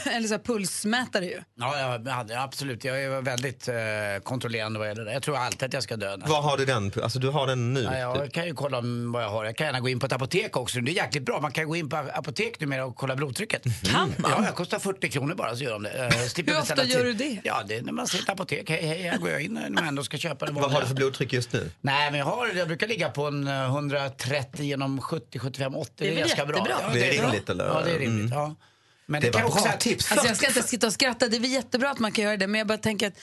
[0.11, 1.42] eller så här pulsmätare ju.
[1.55, 2.84] Ja, jag hade, absolut.
[2.84, 3.74] Jag är väldigt eh,
[4.22, 5.12] kontrollerande vad gäller det.
[5.12, 6.16] Jag tror alltid att jag ska dö.
[6.16, 6.92] Var har du den?
[7.02, 7.82] Alltså du har den nu?
[7.82, 8.80] Ja, jag kan ju kolla
[9.12, 9.44] vad jag har.
[9.44, 10.80] Jag kan gärna gå in på ett apotek också.
[10.80, 11.40] Det är jäkligt bra.
[11.40, 13.62] Man kan gå in på apotek numera och kolla blodtrycket.
[13.82, 14.30] Kan man?
[14.30, 15.90] Ja, det kostar 40 kronor bara så gör de det.
[15.90, 17.40] Eh, Hur ofta gör du det?
[17.44, 18.70] Ja, det är när man ser ett apotek.
[18.70, 20.86] Hej, hej, här går jag in när man ändå ska köpa det Vad har du
[20.86, 21.70] för blodtryck just nu?
[21.80, 25.92] Nej, men jag, har, jag brukar ligga på en eh, 130 genom 70, 75, 80.
[25.96, 26.66] Det är, väl ganska bra.
[26.68, 27.64] Ja, Det är rimligt, eller?
[27.66, 28.32] Ja, det är rimligt.
[28.32, 28.38] Mm.
[28.38, 28.55] Ja.
[29.07, 30.12] Men Det kan var också bra att- tips.
[30.12, 32.46] Alltså jag ska inte sitta och skratta, det är jättebra att man kan göra det,
[32.46, 33.14] men jag bara tänker att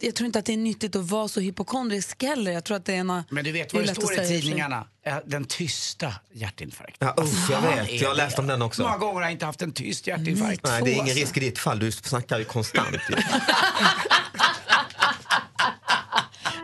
[0.00, 2.52] jag tror inte att det är nyttigt att vara så hypokondrisk heller.
[2.52, 4.88] Jag tror att det är ena, Men du vet vad det, att står i tidningarna?
[5.06, 7.08] Eh, Den tysta hjärtinfarkten.
[7.16, 7.92] Ja, usch, jag vet.
[8.00, 8.22] Jag har det?
[8.24, 8.82] läst om den också.
[8.82, 10.60] Många gånger har jag inte haft en tyst hjärtinfarkt?
[10.64, 11.78] Nej, det är ingen risk i ditt fall.
[11.78, 12.96] Du snackar ju konstant.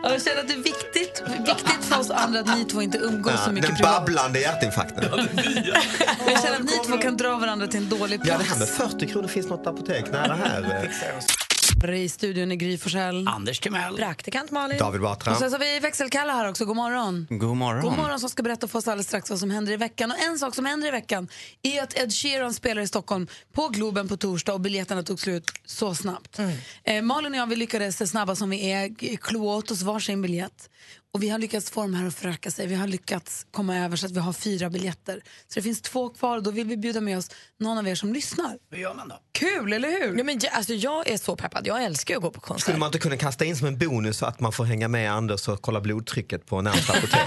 [0.03, 3.33] Jag känner att det är viktigt, viktigt för oss andra att ni två inte umgås
[3.33, 4.05] så Ja, mycket den privat.
[4.05, 5.03] babblande hjärtinfarkten.
[6.27, 8.49] Jag känner att ni två kan dra varandra till en dålig Ja, det plats.
[8.49, 10.89] här med 40 kronor finns något apotek nära här.
[11.89, 13.27] I studion är Gry Forssell.
[13.27, 13.95] Anders Timell.
[13.95, 14.77] Praktikant Malin.
[14.77, 15.31] David Batra.
[15.31, 16.65] Och sen så har vi växelkalle här också.
[16.65, 17.27] God morgon.
[17.29, 17.81] God morgon.
[17.83, 20.11] God morgon som ska berätta för oss alldeles strax vad som händer i veckan.
[20.11, 21.27] Och en sak som händer i veckan
[21.61, 25.51] är att Ed Sheeran spelar i Stockholm på Globen på torsdag och biljetterna tog slut
[25.65, 26.39] så snabbt.
[26.83, 30.21] Eh, Malin och jag vi lyckades så snabba som vi är klå åt oss varsin
[30.21, 30.69] biljett.
[31.13, 32.67] Och vi har lyckats få de här att föröka sig.
[32.67, 35.21] Vi har lyckats komma över så att vi har fyra biljetter.
[35.47, 37.95] Så det finns två kvar och då vill vi bjuda med oss någon av er
[37.95, 38.57] som lyssnar.
[38.71, 39.19] Hur gör man då?
[39.31, 40.17] Kul, eller hur?
[40.17, 41.67] Ja, men jag, alltså, jag är så peppad.
[41.67, 42.61] Jag älskar att gå på konsert.
[42.61, 45.11] Skulle man inte kunna kasta in som en bonus så att man får hänga med
[45.11, 47.21] Anders och kolla blodtrycket på närmsta apotek?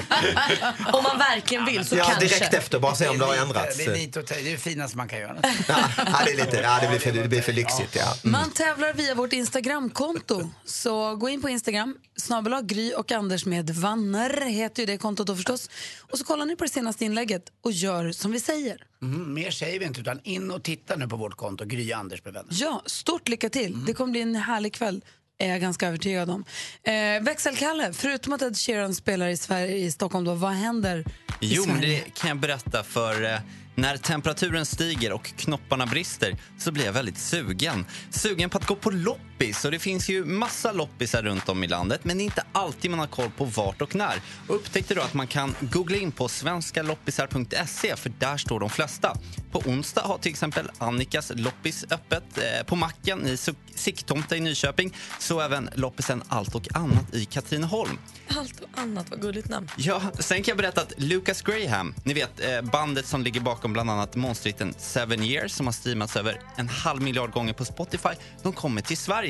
[0.92, 2.26] Om man verkligen vill så ja, kanske.
[2.26, 3.76] direkt efter, bara se om det har ändrats.
[3.76, 5.36] Det är lite det är det finaste man kan göra.
[5.68, 7.96] Ja, det, är lite, ja, det, blir för, det blir för lyxigt.
[7.96, 8.14] Ja.
[8.24, 8.32] Mm.
[8.32, 10.50] Man tävlar via vårt Instagramkonto.
[10.64, 15.26] Så gå in på Instagram, snabel Gry och Anders med vanner heter ju det kontot
[15.26, 15.70] då förstås.
[16.00, 18.82] Och så kollar ni på det senaste inlägget och gör som vi säger.
[19.02, 22.24] Mm, mer säger vi inte, utan in och titta nu på vårt konto, Gry Anders
[22.24, 22.48] med vänner.
[22.52, 23.84] Ja, stort lycka till.
[23.84, 25.04] Det kommer bli en härlig kväll.
[25.38, 26.44] Är jag ganska övertygad om.
[26.82, 31.04] Eh, Växelkalle, förutom att Ed Sheeran spelar i, Sverige, i Stockholm, då, vad händer i
[31.40, 32.02] Jo, men Sverige?
[32.04, 33.38] det kan jag berätta för eh,
[33.74, 37.86] när temperaturen stiger och knopparna brister så blir jag väldigt sugen.
[38.10, 39.22] Sugen på att gå på loppis
[39.64, 42.90] och det finns ju massa loppisar runt om i landet men det är inte alltid
[42.90, 44.22] man har koll på vart och när.
[44.48, 49.16] Och upptäckte då att man kan googla in på svenskaloppisar.se för där står de flesta.
[49.52, 53.38] På onsdag har till exempel Annikas loppis öppet eh, på macken i
[53.74, 57.98] Sigtomta i Nyköping så även loppisen Allt och annat i Katrineholm.
[58.28, 59.68] Allt och annat, vad gulligt namn.
[59.76, 63.72] Ja, sen kan jag berätta att Lucas Graham, ni vet eh, bandet som ligger bakom
[63.72, 68.08] bland annat monsterhitten Seven Years som har streamats över en halv miljard gånger på Spotify,
[68.42, 69.23] de kommer till Sverige.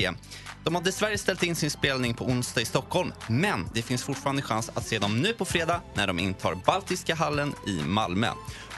[0.64, 4.42] De har dessvärre ställt in sin spelning på onsdag i Stockholm, men det finns fortfarande
[4.42, 8.28] chans att se dem nu på fredag när de intar Baltiska hallen i Malmö.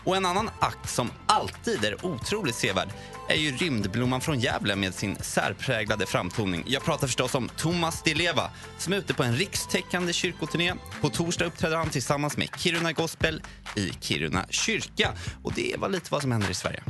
[0.05, 2.89] Och en annan akt som alltid är otroligt sevärd
[3.29, 6.64] är ju Rymdblomman från Gävle med sin särpräglade framtoning.
[6.67, 10.75] Jag pratar förstås om Thomas Di Leva som är ute på en rikstäckande kyrkoturné.
[11.01, 13.43] På torsdag uppträder han tillsammans med Kiruna Gospel
[13.77, 15.12] i Kiruna kyrka.
[15.43, 16.83] Och det var lite vad som händer i Sverige.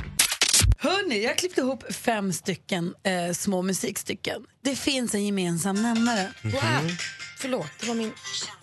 [0.79, 4.45] Hörni, jag klippte ihop fem stycken eh, små musikstycken.
[4.61, 6.33] Det finns en gemensam nämnare.
[6.43, 6.91] Wow.
[7.37, 8.13] Förlåt, det var min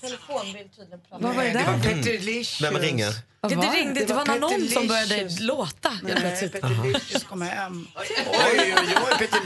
[0.00, 1.26] telefon vill tydligen prata.
[1.26, 1.78] Vad var det där?
[2.04, 2.60] Det var Licious.
[2.62, 3.12] Vem ringer?
[3.40, 5.40] Ja, det ringde, det, var en annons som började Licious.
[5.40, 6.52] låta Nej,
[6.84, 7.86] Licious kom hem.
[7.96, 8.74] Oj, oj,
[9.10, 9.44] oj, Petter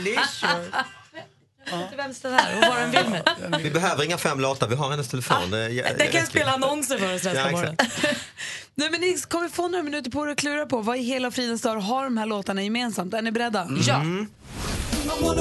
[1.65, 1.89] Licious.
[1.89, 3.09] Till vänster här och vad den vill
[3.49, 3.61] med.
[3.63, 5.51] Vi behöver inga fem låtar, vi har hennes telefon.
[5.51, 7.75] Det, är- Den kan jag spela annonser för oss nästa Ja, morgon.
[8.75, 11.31] Nej, men ni kommer få några minuter på er att klura på vad i hela
[11.31, 13.13] fridens dag har de här låtarna gemensamt.
[13.13, 13.67] Är ni beredda?
[13.87, 13.97] Ja.
[13.97, 15.35] Oh,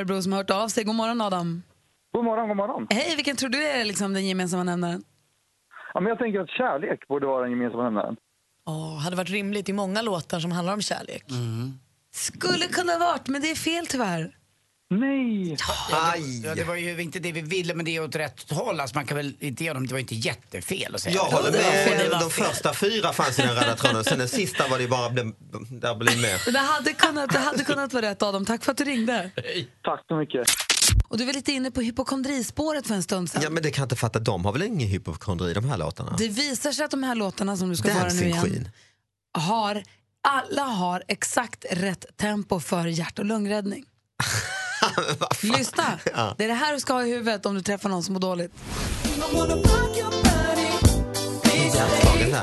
[0.00, 0.84] Örebro som har hört av sig.
[0.84, 1.62] God morgon Adam.
[2.12, 2.86] God morgon, god morgon.
[2.90, 5.02] Hej, vilken tror du är liksom den gemensamma nämnaren?
[5.94, 8.16] Ja, men jag tänker att kärlek borde vara den gemensamma nämnaren.
[8.66, 11.24] Åh, hade varit rimligt i många låtar som handlar om kärlek.
[12.14, 14.36] Skulle kunna varit, men det är fel tyvärr.
[14.92, 15.56] Nej!
[15.90, 18.50] Ja, det, ja, det var ju inte det vi ville, men det är åt rätt
[18.50, 18.80] håll.
[18.80, 21.14] Alltså man kan väl inte ge dem, det var inte jättefel att säga.
[21.14, 22.10] Jag håller Det var- det med.
[22.10, 25.10] var De första fyra fanns i den röda tråden, sen den sista var det bara
[25.10, 25.32] blev,
[25.70, 26.52] där blev mer.
[26.52, 28.46] Det hade kunnat, det hade kunnat vara rätt Adam.
[28.46, 29.30] Tack för att du ringde.
[29.84, 30.48] Tack så mycket.
[31.08, 33.42] Och du var lite inne på hypokondrispåret för en stund sedan.
[33.42, 36.14] Ja, men det kan jag inte fatta, de har väl ingen hypokondri de här låtarna?
[36.18, 38.68] Det visar sig att de här låtarna som du ska höra nu igen Queen.
[39.38, 39.82] har,
[40.28, 43.84] alla har exakt rätt tempo för hjärt och lungräddning.
[45.42, 45.98] Lyssna!
[46.14, 46.34] Ja.
[46.38, 48.20] Det är det här du ska ha i huvudet om du träffar någon som mår
[48.20, 48.52] dåligt.
[51.74, 52.34] Hjärtslagen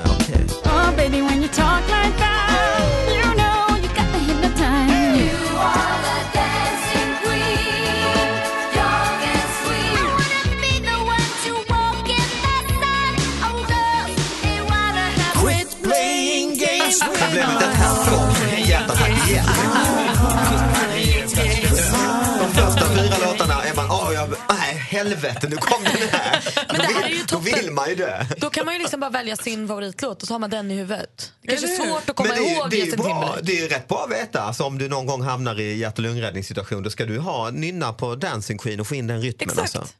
[25.10, 26.54] helvete, nu kom den här.
[26.68, 27.60] Men det då, här är ju vill, då toppen.
[27.60, 28.26] vill man ju dö.
[28.38, 30.76] Då kan man ju liksom bara välja sin favoritlåt och så har man den i
[30.76, 31.34] huvudet.
[31.42, 33.42] Det kanske är svårt att komma det ihåg det är, ju Justin Timberlake.
[33.44, 34.42] det är ju rätt bra att veta.
[34.42, 37.94] Alltså, om du någon gång hamnar i hjärt och lungräddningssituation då ska du ha nynna
[37.94, 39.50] på Dancing Queen och få in den rytmen.
[39.50, 39.76] Exakt.
[39.76, 39.94] Alltså.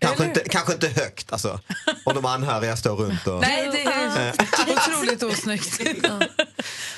[0.00, 1.60] Kanske inte, kanske inte högt alltså.
[2.04, 3.40] Om de anhöriga står runt och...
[3.40, 4.32] Nej, det är
[4.92, 5.80] otroligt osnyggt.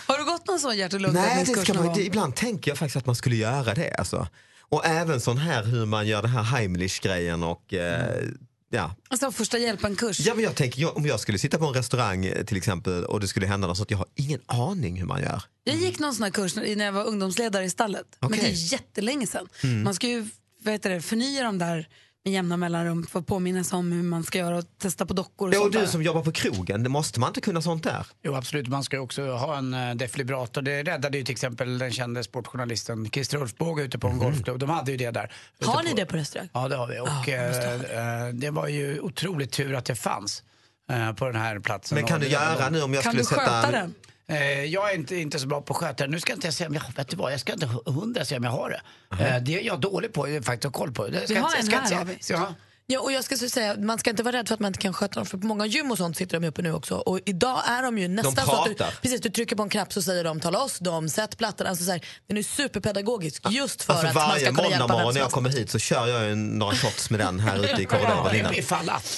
[0.07, 2.71] Har du gått någon sån hjärt och Nej, det lungräddningskurs ska man, det, ibland tänker
[2.71, 3.95] jag faktiskt att man skulle göra det.
[3.99, 4.29] Alltså.
[4.75, 8.25] Och även sån här hur man gör det här Heimlich-grejen och eh,
[8.71, 8.95] ja.
[9.09, 10.21] Alltså första hjälpen-kurs.
[10.21, 13.05] Ja, men jag tänker, jag, om jag skulle sitta på en restaurang eh, till exempel
[13.05, 15.43] och det skulle hända något sånt, jag har ingen aning hur man gör.
[15.65, 18.07] Jag gick någon sån här kurs när jag var ungdomsledare i stallet.
[18.21, 18.41] Men Okej.
[18.43, 19.49] det är jättelänge sedan.
[19.63, 19.83] Mm.
[19.83, 20.29] Man ska ju
[20.65, 21.89] vad heter det, förnya dem där
[22.25, 25.15] med jämna mellanrum för att påminna sig om hur man ska göra och testa på
[25.15, 25.87] dockor och Ja, och sånt du där.
[25.87, 28.07] som jobbar på krogen, det måste man inte kunna sånt där?
[28.23, 30.63] Jo absolut, man ska också ha en uh, defibrillator.
[30.63, 34.59] Det räddade ju till exempel den kände sportjournalisten Christer Ulfbåge ute på en golfklubb.
[34.59, 35.33] De hade ju det där.
[35.65, 35.97] Har ni på...
[35.97, 36.49] det på restaurang?
[36.53, 37.01] Ja det har vi.
[37.01, 40.43] Och eh, eh, det var ju otroligt tur att det fanns
[40.91, 41.95] eh, på den här platsen.
[41.97, 43.63] Men kan du det- göra nu om jag Kan skulle du sätta...
[43.63, 43.95] sköta den?
[44.27, 46.11] Eh, jag är inte, inte så bra på att sköta det.
[46.11, 48.39] Nu ska jag inte säga om jag, vet du vad, jag ska inte hundra säga
[48.39, 48.81] om jag har det.
[49.25, 51.07] Eh, det är jag dålig på faktiskt, att ha koll på.
[51.07, 52.17] Det ska Vi har inte- en ska här, vi.
[52.21, 52.55] Så,
[52.87, 53.01] ja.
[53.01, 54.93] Och jag ska så säga, man ska inte vara rädd för att man inte kan
[54.93, 57.63] sköta dem för på många gym och sånt sitter de uppe nu också och idag
[57.69, 58.99] är de ju nästan så att du, pratar.
[59.03, 61.67] precis, du trycker på en knapp så säger de ta loss dem, sätt plattan.
[61.67, 64.87] Alltså så här, den är superpedagogisk just för Alltså att man varje ska kunna hjälpa
[64.87, 67.65] vem morgon när jag kommer hit så kör jag en, några shots med den här
[67.65, 68.55] ute i korridoren innan.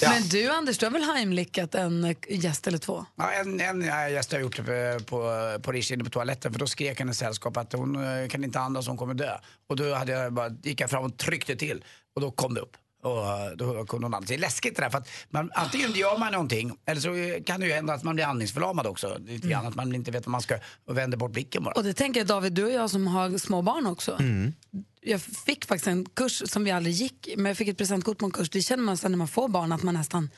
[0.02, 0.10] Ja.
[0.10, 3.04] Men du Anders, du har väl heimlickat en eh, gäst eller två?
[3.16, 6.60] Ja, en, en gäst har gjort det eh, på, på Rish inne på toaletten för
[6.60, 9.38] då skrek hennes sällskap att hon eh, kan inte andas, hon kommer dö.
[9.68, 12.60] Och då hade jag bara, gick jag fram och tryckte till och då kom det
[12.60, 12.76] upp.
[13.06, 14.28] Och eh, då kunde hon andas.
[14.28, 17.60] Det är läskigt det där för att man, antingen gör man någonting eller så kan
[17.60, 19.18] det ju hända att man blir andningsförlamad också.
[19.26, 21.74] Lite grann, att man inte vet vad man ska och vänder bort blicken bara.
[21.74, 24.16] Och det tänker jag David, du och jag som har små barn också.
[24.20, 24.52] Mm.
[25.00, 28.26] Jag fick faktiskt en kurs som vi aldrig gick, men jag fick ett presentkort på
[28.26, 28.50] en kurs.
[28.50, 30.30] Det känner man sen när man får barn att man nästan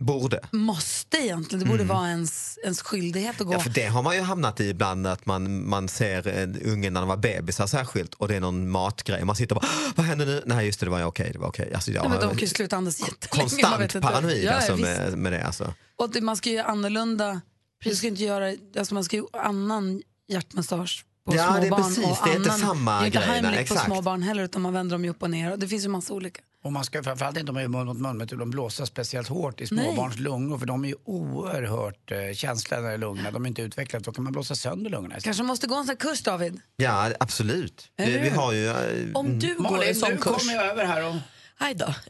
[0.00, 0.40] Borde.
[0.52, 1.64] måste egentligen.
[1.64, 1.96] Det borde Mm.
[1.96, 3.52] vara ens, ens skyldighet att gå.
[3.52, 6.90] Ja, för det har man ju hamnat i ibland att man, man ser en unge
[6.90, 9.24] när de var bebisar särskilt och det är någon matgrej.
[9.24, 10.42] Man sitter och bara, "Åh, vad händer nu?
[10.46, 11.30] Nej just det, det var okej.
[11.32, 11.74] Det var okej.
[11.74, 13.48] Alltså, jag Nej, men de kan ju sluta andas jättelänge.
[13.50, 15.44] konstant paranoid Ja, ja, alltså, med, med det.
[15.46, 15.74] Alltså.
[15.98, 17.40] Och det, man ska ju annorlunda,
[17.84, 21.70] du ska inte göra, alltså man ska ju annan hjärtmassage på Ja, små det är
[21.70, 23.84] precis, det är inte samma det är inte grej, Heimlich på exakt.
[23.84, 25.52] små barn heller utan man vänder dem ju upp och ner.
[25.52, 26.40] Och det finns ju massa olika.
[26.68, 29.66] Och man ska framförallt inte ha mun mot mun med de blåsa speciellt hårt i
[29.70, 29.84] Nej.
[29.84, 33.30] småbarns lungor för de är ju oerhört eh, känsliga där i lungorna.
[33.30, 35.08] De är inte utvecklade, då kan man blåsa sönder lungorna.
[35.16, 35.24] istället.
[35.24, 36.60] Kanske måste gå en sån här kurs David?
[36.76, 37.88] Ja, absolut.
[37.98, 38.66] Eller Vi, vi har ju...
[38.68, 38.74] eh,
[39.14, 40.36] Om du går en sån nu kurs.
[40.36, 41.14] kommer jag över här och...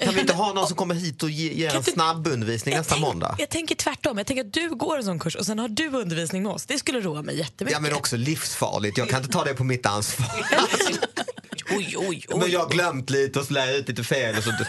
[0.00, 3.36] Kan vi inte ha någon som kommer hit och ge, ger en snabbundervisning nästa måndag?
[3.38, 4.18] Jag tänker tvärtom.
[4.18, 6.66] Jag tänker att du går en sån kurs och sen har du undervisning med oss.
[6.66, 7.76] Det skulle roa mig jättemycket.
[7.76, 10.26] Ja men också livsfarligt, jag kan inte ta det på mitt ansvar.
[11.70, 12.38] oj, oj, oj.
[12.38, 14.36] Men jag har glömt lite och så lär jag ut lite fel.
[14.36, 14.52] Och så,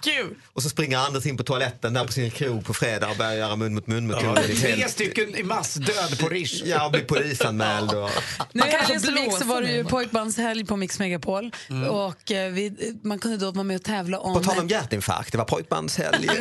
[0.00, 0.34] Kul.
[0.52, 3.34] och så springer Anders in på toaletten där på sin krog på fredag och börjar
[3.34, 4.56] göra mun mot mun Ja, metoden.
[4.56, 6.62] tre stycken i massdöd på Rish.
[6.64, 7.92] Ja, och blir polisanmäld.
[7.92, 8.10] Och...
[8.52, 11.52] Nu i kanske helgen som gick så var det ju pojkbandshelg på Mix Megapol.
[11.70, 11.88] Mm.
[11.90, 14.34] Och eh, vi, man kunde då vara med och tävla om...
[14.34, 16.28] På tal om hjärtinfarkt, det var pojkbandshelg.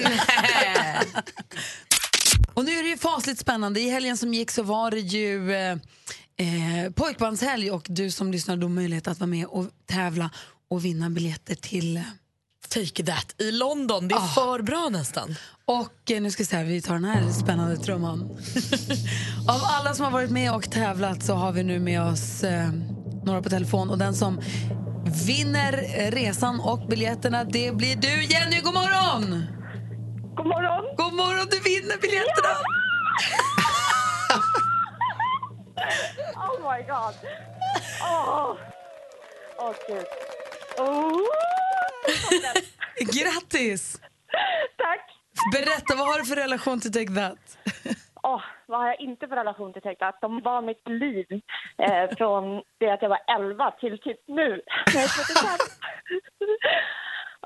[2.53, 3.79] Och nu är det ju fasligt spännande.
[3.79, 5.75] I helgen som gick så var det ju eh,
[6.37, 10.29] eh, pojkbandshelg och du som lyssnar har då möjlighet att vara med och tävla
[10.69, 11.97] och vinna biljetter till...
[11.97, 12.03] eh,
[12.69, 14.07] Take that i London.
[14.07, 15.35] Det är för bra nästan.
[15.65, 18.21] Och eh, nu ska vi se vi tar den här spännande trumman.
[19.49, 22.69] Av alla som har varit med och tävlat så har vi nu med oss eh,
[23.23, 24.41] några på telefon och den som
[25.27, 29.45] vinner eh, resan och biljetterna det blir du Jenny, god morgon!
[30.35, 30.95] God morgon!
[30.97, 32.57] God morgon, du vinner biljetterna!
[36.35, 37.15] Oh my god!
[38.03, 38.57] Åh,
[39.57, 40.05] Åh gud.
[40.77, 41.19] Oh.
[42.99, 44.01] Grattis!
[44.77, 45.11] Tack!
[45.53, 47.57] Berätta, vad har du för relation till Take That?
[48.23, 50.17] Åh, vad har jag inte för relation till Take That?
[50.21, 51.41] De var mitt liv
[51.77, 54.61] eh, från det att jag var 11 till typ nu.
[54.93, 55.49] när jag är 35.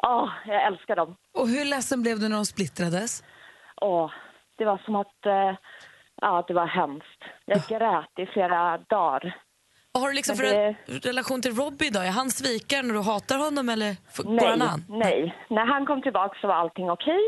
[0.08, 1.16] Åh, jag älskar dem.
[1.34, 3.24] Och hur ledsen blev du när de splittrades?
[3.82, 4.12] Åh,
[4.58, 5.26] det var som att...
[5.26, 5.56] Eh,
[6.22, 7.22] ja, det var hemskt.
[7.46, 9.38] Jag grät i flera dagar.
[9.94, 11.88] Vad har du liksom det- re- relation till Robbie?
[11.98, 13.92] Är han svikaren och du hatar honom eller
[14.24, 14.86] går han Nej, an?
[14.90, 15.36] nej.
[15.50, 17.20] När han kom tillbaka så var allting okej.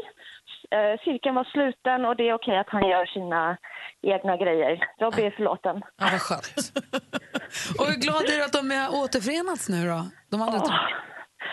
[0.72, 3.58] Eh, cirkeln var sluten och det är okej att han gör sina
[4.02, 4.84] egna grejer.
[5.00, 5.82] Robbie är förlåten.
[5.98, 6.54] Ja, vad skönt.
[7.80, 10.00] Och hur glad är du att de har återförenats nu då?
[10.32, 10.74] De andra två?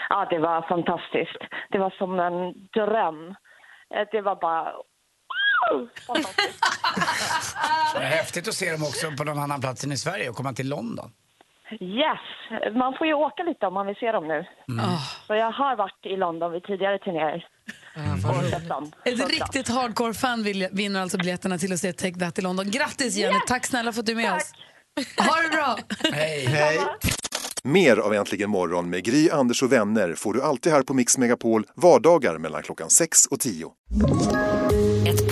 [0.08, 1.38] Ja, det var fantastiskt.
[1.70, 3.28] Det var som en dröm.
[3.94, 4.72] Eh, Det var bara...
[7.94, 10.52] Är häftigt att se dem också på någon annan plats än i Sverige och komma
[10.52, 11.10] till London.
[11.80, 12.18] Yes!
[12.76, 14.44] Man får ju åka lite om man vill se dem nu.
[15.26, 17.46] Så jag har varit i London vid tidigare turnéer.
[18.28, 18.92] Och sett dem.
[19.04, 22.70] Ett riktigt hardcore-fan vill- vinner alltså biljetterna till att se Take That i London.
[22.70, 24.52] Grattis Jenny, tack snälla för att du är med oss.
[25.18, 25.76] Ha det bra!
[26.12, 26.46] Hej!
[26.46, 26.78] Hej.
[27.64, 31.18] Mer av Äntligen morgon med Gry, Anders och vänner får du alltid här på Mix
[31.18, 33.66] Megapol vardagar mellan klockan 6 och 10.